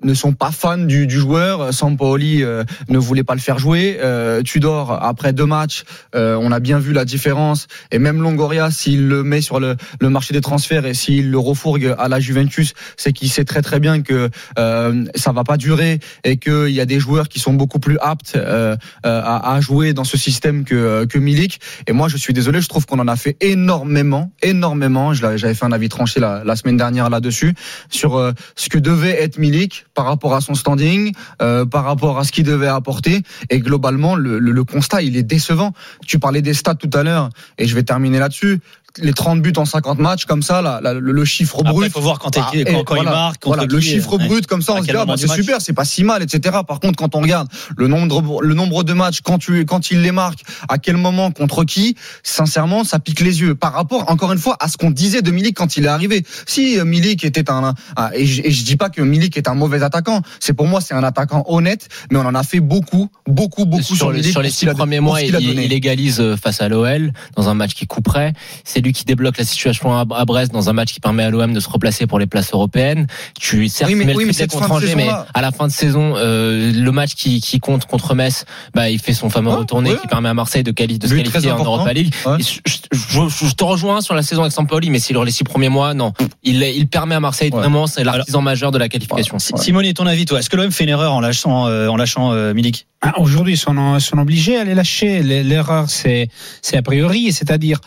ne 0.03 0.13
sont 0.13 0.33
pas 0.33 0.51
fans 0.51 0.77
du, 0.77 1.07
du 1.07 1.17
joueur. 1.17 1.73
Sampaoli 1.73 2.43
euh, 2.43 2.63
ne 2.89 2.97
voulait 2.97 3.23
pas 3.23 3.35
le 3.35 3.39
faire 3.39 3.59
jouer. 3.59 3.97
Euh, 4.01 4.41
Tudor, 4.41 4.91
après 4.91 5.33
deux 5.33 5.45
matchs, 5.45 5.83
euh, 6.15 6.37
on 6.41 6.51
a 6.51 6.59
bien 6.59 6.79
vu 6.79 6.93
la 6.93 7.05
différence. 7.05 7.67
Et 7.91 7.99
même 7.99 8.21
Longoria, 8.21 8.71
s'il 8.71 9.07
le 9.07 9.23
met 9.23 9.41
sur 9.41 9.59
le, 9.59 9.75
le 9.99 10.09
marché 10.09 10.33
des 10.33 10.41
transferts 10.41 10.85
et 10.85 10.93
s'il 10.93 11.31
le 11.31 11.39
refourgue 11.39 11.95
à 11.97 12.07
la 12.07 12.19
Juventus, 12.19 12.73
c'est 12.97 13.13
qu'il 13.13 13.29
sait 13.29 13.45
très 13.45 13.61
très 13.61 13.79
bien 13.79 14.01
que 14.01 14.29
euh, 14.57 15.05
ça 15.15 15.31
va 15.31 15.43
pas 15.43 15.57
durer 15.57 15.99
et 16.23 16.37
qu'il 16.37 16.69
y 16.69 16.81
a 16.81 16.85
des 16.85 16.99
joueurs 16.99 17.29
qui 17.29 17.39
sont 17.39 17.53
beaucoup 17.53 17.79
plus 17.79 17.97
aptes 18.01 18.33
euh, 18.35 18.75
euh, 19.05 19.21
à, 19.23 19.55
à 19.55 19.61
jouer 19.61 19.93
dans 19.93 20.03
ce 20.03 20.17
système 20.17 20.63
que, 20.63 21.05
que 21.05 21.17
Milik. 21.17 21.59
Et 21.87 21.93
moi, 21.93 22.07
je 22.07 22.17
suis 22.17 22.33
désolé, 22.33 22.61
je 22.61 22.67
trouve 22.67 22.85
qu'on 22.85 22.99
en 22.99 23.07
a 23.07 23.15
fait 23.15 23.37
énormément, 23.41 24.31
énormément. 24.41 25.13
J'avais 25.13 25.53
fait 25.53 25.65
un 25.65 25.71
avis 25.71 25.89
tranché 25.89 26.19
la, 26.19 26.43
la 26.43 26.55
semaine 26.55 26.77
dernière 26.77 27.09
là-dessus 27.09 27.53
sur 27.89 28.33
ce 28.55 28.69
que 28.69 28.77
devait 28.77 29.21
être 29.21 29.37
Milik 29.37 29.85
par 29.93 30.05
rapport 30.05 30.33
à 30.33 30.41
son 30.41 30.55
standing, 30.55 31.13
euh, 31.41 31.65
par 31.65 31.83
rapport 31.83 32.17
à 32.17 32.23
ce 32.23 32.31
qu'il 32.31 32.43
devait 32.43 32.67
apporter. 32.67 33.21
Et 33.49 33.59
globalement, 33.59 34.15
le, 34.15 34.39
le, 34.39 34.51
le 34.51 34.63
constat, 34.63 35.01
il 35.01 35.17
est 35.17 35.23
décevant. 35.23 35.73
Tu 36.05 36.19
parlais 36.19 36.41
des 36.41 36.53
stats 36.53 36.75
tout 36.75 36.89
à 36.93 37.03
l'heure, 37.03 37.29
et 37.57 37.67
je 37.67 37.75
vais 37.75 37.83
terminer 37.83 38.19
là-dessus. 38.19 38.59
Les 38.99 39.13
30 39.13 39.41
buts 39.41 39.53
en 39.57 39.65
50 39.65 39.97
matchs, 39.97 40.25
comme 40.25 40.43
ça, 40.43 40.61
là, 40.61 40.79
là, 40.81 40.93
le, 40.93 41.11
le 41.11 41.25
chiffre 41.25 41.57
Après, 41.61 41.71
brut. 41.73 41.87
il 41.87 41.91
faut 41.91 41.99
voir 41.99 42.19
quand, 42.19 42.37
Ah, 42.37 42.49
quand, 42.51 42.57
et 42.57 42.63
quand 42.63 42.83
voilà, 42.95 43.01
il 43.01 43.05
marque. 43.05 43.45
Voilà, 43.45 43.65
le 43.65 43.79
chiffre 43.79 44.17
ouais. 44.17 44.27
brut 44.27 44.45
comme 44.45 44.61
ça, 44.61 44.73
on 44.73 44.77
se 44.77 44.83
dit 44.83 44.91
ah, 44.95 45.05
bah, 45.05 45.15
c'est 45.17 45.27
super, 45.27 45.61
c'est 45.61 45.73
pas 45.73 45.85
si 45.85 46.03
mal, 46.03 46.21
etc. 46.21 46.59
Par 46.67 46.79
contre, 46.79 46.97
quand 46.97 47.15
on 47.15 47.21
regarde 47.21 47.47
le 47.75 47.87
nombre, 47.87 48.43
le 48.43 48.53
nombre 48.53 48.83
de 48.83 48.93
matchs, 48.93 49.21
quand 49.23 49.39
tu, 49.39 49.65
quand 49.65 49.89
il 49.89 50.01
les 50.01 50.11
marque, 50.11 50.39
à 50.69 50.77
quel 50.77 50.97
moment, 50.97 51.31
contre 51.31 51.63
qui, 51.63 51.95
sincèrement, 52.21 52.83
ça 52.83 52.99
pique 52.99 53.19
les 53.21 53.41
yeux. 53.41 53.55
Par 53.55 53.73
rapport, 53.73 54.11
encore 54.11 54.31
une 54.31 54.37
fois, 54.37 54.57
à 54.59 54.67
ce 54.67 54.77
qu'on 54.77 54.91
disait 54.91 55.23
de 55.23 55.31
Milik 55.31 55.55
quand 55.57 55.75
il 55.75 55.85
est 55.85 55.87
arrivé. 55.87 56.23
Si 56.45 56.77
euh, 56.77 56.85
Milik 56.85 57.23
était 57.25 57.49
un, 57.49 57.73
et, 58.13 58.27
je, 58.27 58.43
et 58.43 58.51
je 58.51 58.63
dis 58.63 58.75
pas 58.75 58.89
que 58.89 59.01
Milik 59.01 59.35
est 59.37 59.47
un 59.47 59.55
mauvais 59.55 59.81
attaquant, 59.81 60.21
c'est 60.39 60.53
pour 60.53 60.67
moi 60.67 60.81
c'est 60.81 60.93
un 60.93 61.03
attaquant 61.03 61.43
honnête, 61.47 61.87
mais 62.11 62.19
on 62.19 62.25
en 62.25 62.35
a 62.35 62.43
fait 62.43 62.59
beaucoup, 62.59 63.09
beaucoup, 63.27 63.65
beaucoup 63.65 63.81
sur, 63.81 63.95
sur, 63.95 64.11
Milik 64.11 64.31
sur 64.31 64.43
les 64.43 64.51
six 64.51 64.67
premiers 64.67 64.99
mois, 64.99 65.19
il, 65.21 65.27
qu'il 65.27 65.35
a 65.35 65.39
donné. 65.39 65.65
il 65.65 65.73
égalise 65.73 66.19
euh, 66.19 66.37
face 66.37 66.61
à 66.61 66.69
l'OL 66.69 67.11
dans 67.35 67.49
un 67.49 67.55
match 67.55 67.73
qui 67.73 67.87
couperait. 67.87 68.33
C'est 68.63 68.82
lui 68.83 68.93
qui 68.93 69.05
débloque 69.05 69.37
la 69.37 69.45
situation 69.45 69.93
à, 69.97 70.01
à 70.15 70.25
Brest 70.25 70.51
dans 70.51 70.69
un 70.69 70.73
match 70.73 70.93
qui 70.93 70.99
permet 70.99 71.23
à 71.23 71.29
l'OM 71.29 71.53
de 71.53 71.59
se 71.59 71.69
replacer 71.69 72.05
pour 72.07 72.19
les 72.19 72.25
places 72.27 72.51
européennes. 72.53 73.07
Tu 73.39 73.67
certes 73.69 73.89
Oui, 73.89 73.95
mais- 73.95 74.05
mets 74.05 74.13
le 74.13 74.17
oui, 74.19 74.25
mais 74.25 74.33
triplé 74.33 74.49
cette 74.51 74.59
contre 74.59 74.71
Angers, 74.71 74.95
mais 74.95 75.09
à 75.33 75.41
la 75.41 75.51
fin 75.51 75.67
de 75.67 75.71
saison, 75.71 76.13
euh, 76.17 76.71
le 76.71 76.91
match 76.91 77.15
qui, 77.15 77.41
qui 77.41 77.59
compte 77.59 77.85
contre 77.85 78.13
Metz, 78.15 78.45
bah, 78.73 78.89
il 78.89 78.99
fait 78.99 79.13
son 79.13 79.29
fameux 79.29 79.49
Ouais, 79.51 79.57
retourné 79.57 79.91
ouais. 79.91 79.97
qui 79.99 80.07
permet 80.07 80.29
à 80.29 80.33
Marseille 80.33 80.63
de, 80.63 80.71
quali- 80.71 80.99
de 80.99 81.07
se 81.07 81.13
qualifier 81.15 81.51
en. 81.51 81.57
Europa 81.63 81.93
League. 81.93 82.13
Ouais. 82.25 82.37
Et 82.39 82.43
Je, 82.43 82.59
je- 82.65 83.29
je- 83.29 83.47
je 83.47 83.53
te 83.53 83.63
rejoins 83.63 84.01
sur 84.01 84.13
la 84.15 84.21
saison 84.21 84.41
avec 84.41 84.53
Sampaoli, 84.53 84.89
mais 84.89 84.99
sur 84.99 85.23
les 85.23 85.31
six 85.31 85.43
premiers 85.43 85.69
mois, 85.69 85.93
non. 85.93 86.13
Il, 86.43 86.61
il 86.61 86.87
permet 86.87 87.15
à 87.15 87.19
Marseille 87.19 87.49
Ouais. 87.51 87.59
vraiment, 87.59 87.87
c'est 87.87 88.03
l'artisan 88.03 88.41
majeur 88.41 88.71
de 88.71 88.77
la 88.77 88.89
qualification. 88.89 89.39
Si- 89.39 89.53
Simone, 89.57 89.91
ton 89.93 90.05
avis, 90.07 90.25
toi 90.25 90.39
Est-ce 90.39 90.49
que 90.49 90.55
l'OM 90.57 90.71
fait 90.71 90.83
une 90.83 90.89
erreur 90.89 91.13
en 91.13 91.19
lâchant, 91.21 91.67
euh, 91.67 91.87
en 91.87 91.95
lâchant 91.95 92.31
euh, 92.33 92.53
Milik? 92.53 92.87
Ah, 93.01 93.13
Aujourd'hui, 93.19 93.53
ils 93.53 93.57
sont, 93.57 93.99
sont 93.99 94.17
obligés 94.17 94.57
à 94.57 94.63
les 94.63 94.75
lâcher. 94.75 95.21
L'erreur, 95.23 95.89
c'est, 95.89 96.29
c'est 96.61 96.77
a 96.77 96.81
priori, 96.81 97.31
c'est-à-dire, 97.33 97.79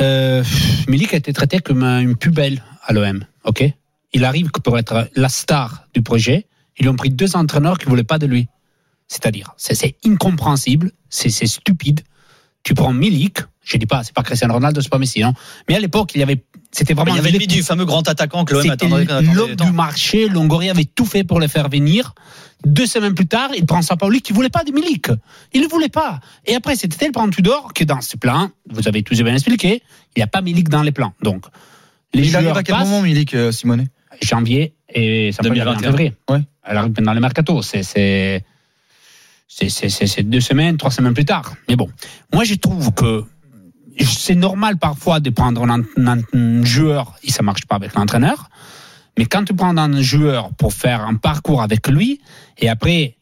euh, 0.00 0.42
Milik 0.88 1.14
a 1.14 1.16
été 1.16 1.32
traité 1.32 1.58
comme 1.60 1.82
un- 1.82 2.00
une 2.00 2.16
poubelle 2.16 2.62
à 2.84 2.92
l'OM. 2.92 3.24
Ok, 3.44 3.64
il 4.12 4.24
arrive 4.24 4.50
pour 4.50 4.78
être 4.78 5.08
la 5.16 5.28
star 5.28 5.86
du 5.94 6.02
projet. 6.02 6.46
Ils 6.78 6.88
ont 6.88 6.96
pris 6.96 7.10
deux 7.10 7.36
entraîneurs 7.36 7.78
qui 7.78 7.86
voulaient 7.86 8.02
pas 8.04 8.18
de 8.18 8.26
lui. 8.26 8.48
C'est-à-dire, 9.06 9.52
c'est, 9.56 9.96
incompréhensible, 10.04 10.90
c'est 11.10 11.30
stupide. 11.30 12.00
Tu 12.64 12.74
prends 12.74 12.92
Milik, 12.92 13.38
je 13.62 13.76
dis 13.76 13.86
pas, 13.86 14.02
c'est 14.02 14.14
pas 14.14 14.22
Cristiano 14.22 14.54
Ronaldo, 14.54 14.80
c'est 14.80 14.88
pas 14.90 14.98
Messi, 14.98 15.20
non. 15.20 15.34
Mais 15.68 15.76
à 15.76 15.78
l'époque, 15.80 16.12
il 16.14 16.20
y 16.20 16.22
avait, 16.22 16.42
c'était 16.72 16.94
vraiment 16.94 17.12
Il 17.12 17.16
y 17.16 17.18
avait 17.20 17.28
le 17.28 17.32
l'époque- 17.38 17.48
mythe 17.50 17.58
du 17.58 17.62
fameux 17.62 17.84
grand 17.84 18.08
attaquant 18.08 18.44
que 18.46 18.54
l'OM 18.54 18.70
attendait. 18.70 19.04
l'homme 19.34 19.54
du 19.54 19.70
marché. 19.70 20.28
Longoria 20.28 20.70
avait 20.72 20.86
tout 20.86 21.04
fait 21.04 21.24
pour 21.24 21.40
le 21.40 21.46
faire 21.46 21.68
venir. 21.68 22.14
Deux 22.64 22.86
semaines 22.86 23.14
plus 23.14 23.26
tard, 23.26 23.50
il 23.54 23.66
prend 23.66 23.82
Sampaoli 23.82 24.22
qui 24.22 24.32
voulait 24.32 24.48
pas 24.48 24.64
de 24.64 24.72
Milik. 24.72 25.08
Il 25.52 25.60
ne 25.60 25.68
voulait 25.68 25.90
pas. 25.90 26.20
Et 26.46 26.54
après, 26.54 26.74
c'était 26.76 26.96
tel 26.96 27.12
prend 27.12 27.28
Tudor 27.28 27.74
que 27.74 27.84
dans 27.84 28.00
ce 28.00 28.16
plan, 28.16 28.50
vous 28.70 28.88
avez 28.88 29.02
tous 29.02 29.20
bien 29.22 29.34
expliqué, 29.34 29.82
il 30.16 30.20
n'y 30.20 30.22
a 30.22 30.26
pas 30.26 30.40
Milik 30.40 30.70
dans 30.70 30.82
les 30.82 30.92
plans. 30.92 31.12
Donc, 31.22 31.44
les 32.14 32.26
Il 32.26 32.34
arrive 32.34 32.46
joueurs 32.46 32.56
à 32.56 32.62
quel 32.62 32.74
passent 32.76 32.88
moment, 32.88 33.02
Milik, 33.02 33.34
euh, 33.34 33.52
Simone? 33.52 33.88
Janvier 34.22 34.72
et 34.88 35.32
Sampaoli 35.32 35.60
arrive 35.60 35.72
en 35.76 35.80
2021. 35.80 35.90
février. 35.90 36.12
Ouais. 36.30 36.40
Elle 36.66 36.76
arrive 36.78 36.92
dans 36.92 37.12
le 37.12 37.20
mercato. 37.20 37.60
C'est, 37.60 38.42
c'est, 39.48 40.22
deux 40.22 40.40
semaines, 40.40 40.76
trois 40.76 40.90
semaines 40.90 41.14
plus 41.14 41.24
tard. 41.24 41.54
Mais 41.68 41.76
bon, 41.76 41.88
moi, 42.32 42.44
je 42.44 42.54
trouve 42.54 42.92
que 42.92 43.24
c'est 44.00 44.34
normal 44.34 44.76
parfois 44.78 45.20
de 45.20 45.30
prendre 45.30 45.62
un, 45.62 45.82
un- 45.96 46.20
un 46.32 46.64
joueur 46.64 47.14
et 47.22 47.30
ça 47.30 47.42
marche 47.42 47.64
pas 47.66 47.76
avec 47.76 47.94
l'entraîneur. 47.94 48.48
Mais 49.16 49.26
quand 49.26 49.44
tu 49.44 49.54
prends 49.54 49.76
un 49.76 50.00
joueur 50.02 50.52
pour 50.54 50.72
faire 50.72 51.02
un 51.02 51.14
parcours 51.14 51.62
avec 51.62 51.86
lui 51.88 52.20
et 52.58 52.68
après, 52.68 53.16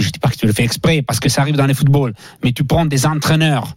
je 0.00 0.10
dis 0.10 0.18
pas 0.18 0.28
que 0.30 0.36
tu 0.36 0.46
le 0.46 0.52
fais 0.52 0.64
exprès 0.64 1.02
parce 1.02 1.20
que 1.20 1.28
ça 1.28 1.42
arrive 1.42 1.54
dans 1.56 1.66
les 1.66 1.74
footballs, 1.74 2.14
mais 2.42 2.52
tu 2.52 2.64
prends 2.64 2.86
des 2.86 3.06
entraîneurs 3.06 3.76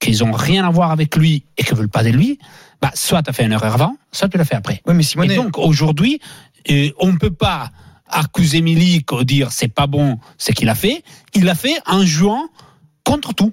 qui 0.00 0.20
ont 0.22 0.32
rien 0.32 0.66
à 0.66 0.70
voir 0.70 0.90
avec 0.90 1.14
lui 1.16 1.44
et 1.56 1.62
qui 1.62 1.74
veulent 1.74 1.88
pas 1.88 2.02
de 2.02 2.10
lui, 2.10 2.38
bah 2.82 2.90
soit 2.94 3.22
tu 3.22 3.30
as 3.30 3.32
fait 3.32 3.44
une 3.46 3.52
erreur 3.52 3.74
avant, 3.74 3.96
soit 4.12 4.28
tu 4.28 4.36
l'as 4.38 4.44
fait 4.44 4.56
après. 4.56 4.82
Oui, 4.86 4.94
mais 4.94 5.02
Simone. 5.04 5.30
Et 5.30 5.36
donc 5.36 5.56
aujourd'hui, 5.58 6.20
euh, 6.70 6.90
on 6.98 7.12
ne 7.12 7.16
peut 7.18 7.30
pas 7.30 7.70
ou 9.12 9.24
dire 9.24 9.50
c'est 9.52 9.68
pas 9.68 9.86
bon 9.86 10.18
ce 10.38 10.52
qu'il 10.52 10.68
a 10.68 10.74
fait. 10.74 11.02
Il 11.34 11.44
l'a 11.44 11.54
fait 11.54 11.76
en 11.86 12.04
jouant 12.04 12.48
contre 13.04 13.34
tout. 13.34 13.52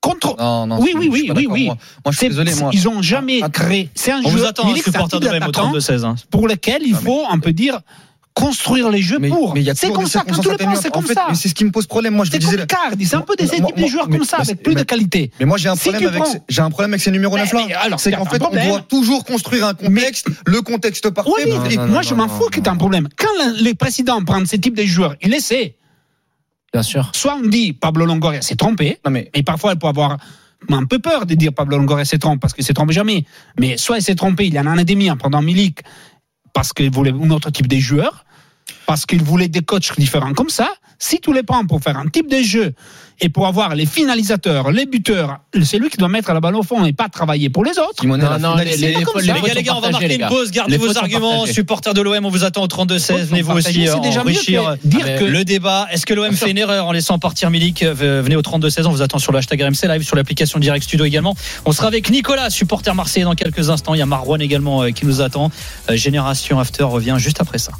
Contre. 0.00 0.34
Non, 0.36 0.66
non, 0.66 0.80
Oui, 0.80 0.94
oui, 0.96 1.08
oui, 1.12 1.30
oui, 1.34 1.46
oui. 1.48 1.64
Moi, 1.66 1.76
Moi, 2.04 2.10
je 2.10 2.10
suis 2.10 2.18
C'est- 2.26 2.28
désolé, 2.30 2.54
moi. 2.56 2.70
Ils 2.72 2.88
ont 2.88 3.02
jamais 3.02 3.40
créé. 3.52 3.88
C'est 3.94 4.10
un 4.10 4.18
On 4.24 4.28
vous 4.30 4.38
joueur. 4.38 4.50
attend, 4.50 4.72
un 4.72 4.74
supporter 4.76 5.20
de 5.20 5.26
l'OM 5.26 5.36
au 5.36 5.38
d'attaquant 5.38 5.70
32-16. 5.72 6.04
hein. 6.04 6.16
pour 6.30 6.48
lequel 6.48 6.82
il 6.84 6.94
Ah, 6.94 6.98
mais- 7.00 7.04
faut, 7.06 7.22
on 7.30 7.38
peut 7.38 7.52
dire, 7.52 7.80
construire 8.34 8.88
les 8.90 9.02
jeux 9.02 9.18
Mais, 9.18 9.28
pour. 9.28 9.54
mais 9.54 9.60
il 9.60 9.66
y 9.66 9.70
a 9.70 9.74
C'est 9.74 9.92
comme 9.92 10.06
ça, 10.06 10.24
tu 10.26 10.32
le 10.48 10.54
atténuantes. 10.54 10.78
c'est 10.80 10.88
En 10.88 10.90
comme 10.92 11.06
fait, 11.06 11.14
ça. 11.14 11.26
C'est 11.34 11.48
ce 11.48 11.54
qui 11.54 11.64
me 11.64 11.70
pose 11.70 11.86
problème. 11.86 12.14
Moi, 12.14 12.24
je 12.24 12.30
C'est 12.30 12.38
disais. 12.38 12.56
comme 12.56 12.66
Cardi, 12.66 13.04
c'est 13.06 13.16
un 13.16 13.20
peu 13.20 13.36
des 13.36 13.44
équipes 13.52 13.76
de 13.76 13.86
joueurs 13.86 14.08
comme 14.08 14.24
ça, 14.24 14.38
avec 14.38 14.62
plus 14.62 14.74
de 14.74 14.82
qualité. 14.82 15.30
Mais 15.38 15.46
moi 15.46 15.58
j'ai 15.58 15.68
un 15.68 15.76
problème 15.76 16.06
avec 16.08 16.26
ces- 16.26 16.40
j'ai 16.48 16.62
un 16.62 16.70
problème 16.70 16.92
avec 16.92 17.02
ces 17.02 17.10
numéros 17.10 17.36
9 17.36 17.52
là. 17.52 17.96
C'est 17.98 18.12
qu'en 18.12 18.24
fait 18.24 18.42
on 18.42 18.50
doit 18.50 18.80
toujours 18.80 19.24
construire 19.24 19.66
un 19.66 19.74
contexte, 19.74 20.26
le 20.46 20.60
contexte 20.62 21.10
parfait. 21.10 21.30
Oui, 21.46 21.76
moi 21.88 22.02
je 22.02 22.14
m'en 22.14 22.28
fous 22.28 22.48
que 22.50 22.60
tu 22.60 22.68
un 22.68 22.76
problème. 22.76 23.08
Quand 23.16 23.28
le- 23.44 23.62
les 23.62 23.74
présidents 23.74 24.22
prennent 24.24 24.46
ce 24.46 24.56
type 24.56 24.76
de 24.76 24.84
joueurs, 24.84 25.14
ils 25.22 25.34
essaient. 25.34 25.76
Bien 26.72 26.82
sûr. 26.82 27.10
Soit 27.14 27.36
on 27.42 27.46
dit 27.46 27.74
Pablo 27.74 28.06
Longoria 28.06 28.40
s'est 28.40 28.56
trompé, 28.56 28.98
Non 29.04 29.10
mais 29.10 29.30
et 29.34 29.42
parfois 29.42 29.72
il 29.74 29.78
peut 29.78 29.88
avoir 29.88 30.16
un 30.70 30.84
peu 30.84 30.98
peur 31.00 31.26
de 31.26 31.34
dire 31.34 31.52
Pablo 31.52 31.76
Longoria 31.76 32.04
s'est 32.04 32.18
trompé 32.18 32.38
parce 32.40 32.54
qu'il 32.54 32.64
s'est 32.64 32.72
trompé 32.72 32.94
jamais. 32.94 33.26
Mais 33.60 33.76
soit 33.76 33.98
il 33.98 34.02
s'est 34.02 34.14
trompé 34.14 34.46
il 34.46 34.54
y 34.54 34.58
a 34.58 34.62
un 34.62 34.66
an 34.66 34.78
et 34.78 34.84
demi 34.84 35.10
en 35.10 35.16
prenant 35.16 35.42
Milik 35.42 35.80
parce 36.52 36.72
qu'il 36.72 36.90
voulait 36.90 37.12
un 37.12 37.30
autre 37.30 37.50
type 37.50 37.66
de 37.66 37.76
joueur, 37.76 38.24
parce 38.86 39.06
qu'il 39.06 39.22
voulait 39.22 39.48
des 39.48 39.62
coachs 39.62 39.98
différents 39.98 40.34
comme 40.34 40.50
ça. 40.50 40.72
Si 41.04 41.18
tu 41.20 41.32
les 41.32 41.42
prends 41.42 41.66
pour 41.66 41.80
faire 41.82 41.96
un 41.98 42.06
type 42.06 42.30
de 42.30 42.40
jeu 42.42 42.74
et 43.20 43.28
pour 43.28 43.48
avoir 43.48 43.74
les 43.74 43.86
finalisateurs, 43.86 44.70
les 44.70 44.86
buteurs, 44.86 45.38
c'est 45.64 45.78
lui 45.78 45.90
qui 45.90 45.96
doit 45.96 46.08
mettre 46.08 46.32
la 46.32 46.38
balle 46.38 46.54
au 46.54 46.62
fond 46.62 46.84
et 46.84 46.92
pas 46.92 47.08
travailler 47.08 47.50
pour 47.50 47.64
les 47.64 47.72
autres. 47.72 48.00
Simonet, 48.02 48.22
Non, 48.22 48.30
la 48.30 48.38
non, 48.38 48.52
finale, 48.52 48.66
les- 48.78 48.92
gars, 49.42 49.54
les 49.54 49.62
gars, 49.64 49.74
on 49.76 49.80
va 49.80 49.90
marquer 49.90 50.14
une 50.14 50.28
pause. 50.28 50.52
Gardez 50.52 50.76
vos 50.76 50.96
arguments. 50.96 51.44
Supporters 51.46 51.92
de 51.94 52.00
l'OM, 52.02 52.24
on 52.24 52.28
vous 52.30 52.44
attend 52.44 52.62
au 52.62 52.68
32-16. 52.68 53.26
Venez 53.26 53.42
vous 53.42 53.50
aussi 53.52 53.88
euh, 53.88 53.94
enrichir 54.20 54.76
que 54.80 54.86
dire 54.88 55.18
que 55.18 55.24
le 55.24 55.44
débat. 55.44 55.88
Est-ce 55.90 56.06
que 56.06 56.14
l'OM 56.14 56.32
fait 56.34 56.50
une 56.52 56.58
erreur 56.58 56.86
en 56.86 56.92
laissant 56.92 57.18
partir 57.18 57.50
Milik 57.50 57.82
Euh, 57.82 58.22
Venez 58.22 58.36
au 58.36 58.42
32-16. 58.42 58.86
On 58.86 58.90
vous 58.90 59.02
attend 59.02 59.18
sur 59.18 59.32
le 59.32 59.38
hashtag 59.38 59.60
RMC 59.60 59.88
Live, 59.88 60.02
sur 60.04 60.14
l'application 60.14 60.60
Direct 60.60 60.84
Studio 60.84 61.04
également. 61.04 61.34
On 61.64 61.72
sera 61.72 61.88
avec 61.88 62.10
Nicolas, 62.10 62.48
supporter 62.48 62.94
marseillais, 62.94 63.24
dans 63.24 63.34
quelques 63.34 63.70
instants. 63.70 63.94
Il 63.94 63.98
y 63.98 64.02
a 64.02 64.06
Marwan 64.06 64.40
également 64.40 64.82
euh, 64.84 64.90
qui 64.90 65.04
nous 65.04 65.20
attend. 65.20 65.50
Euh, 65.90 65.96
Génération 65.96 66.60
After 66.60 66.84
revient 66.84 67.16
juste 67.18 67.40
après 67.40 67.58
ça. 67.58 67.72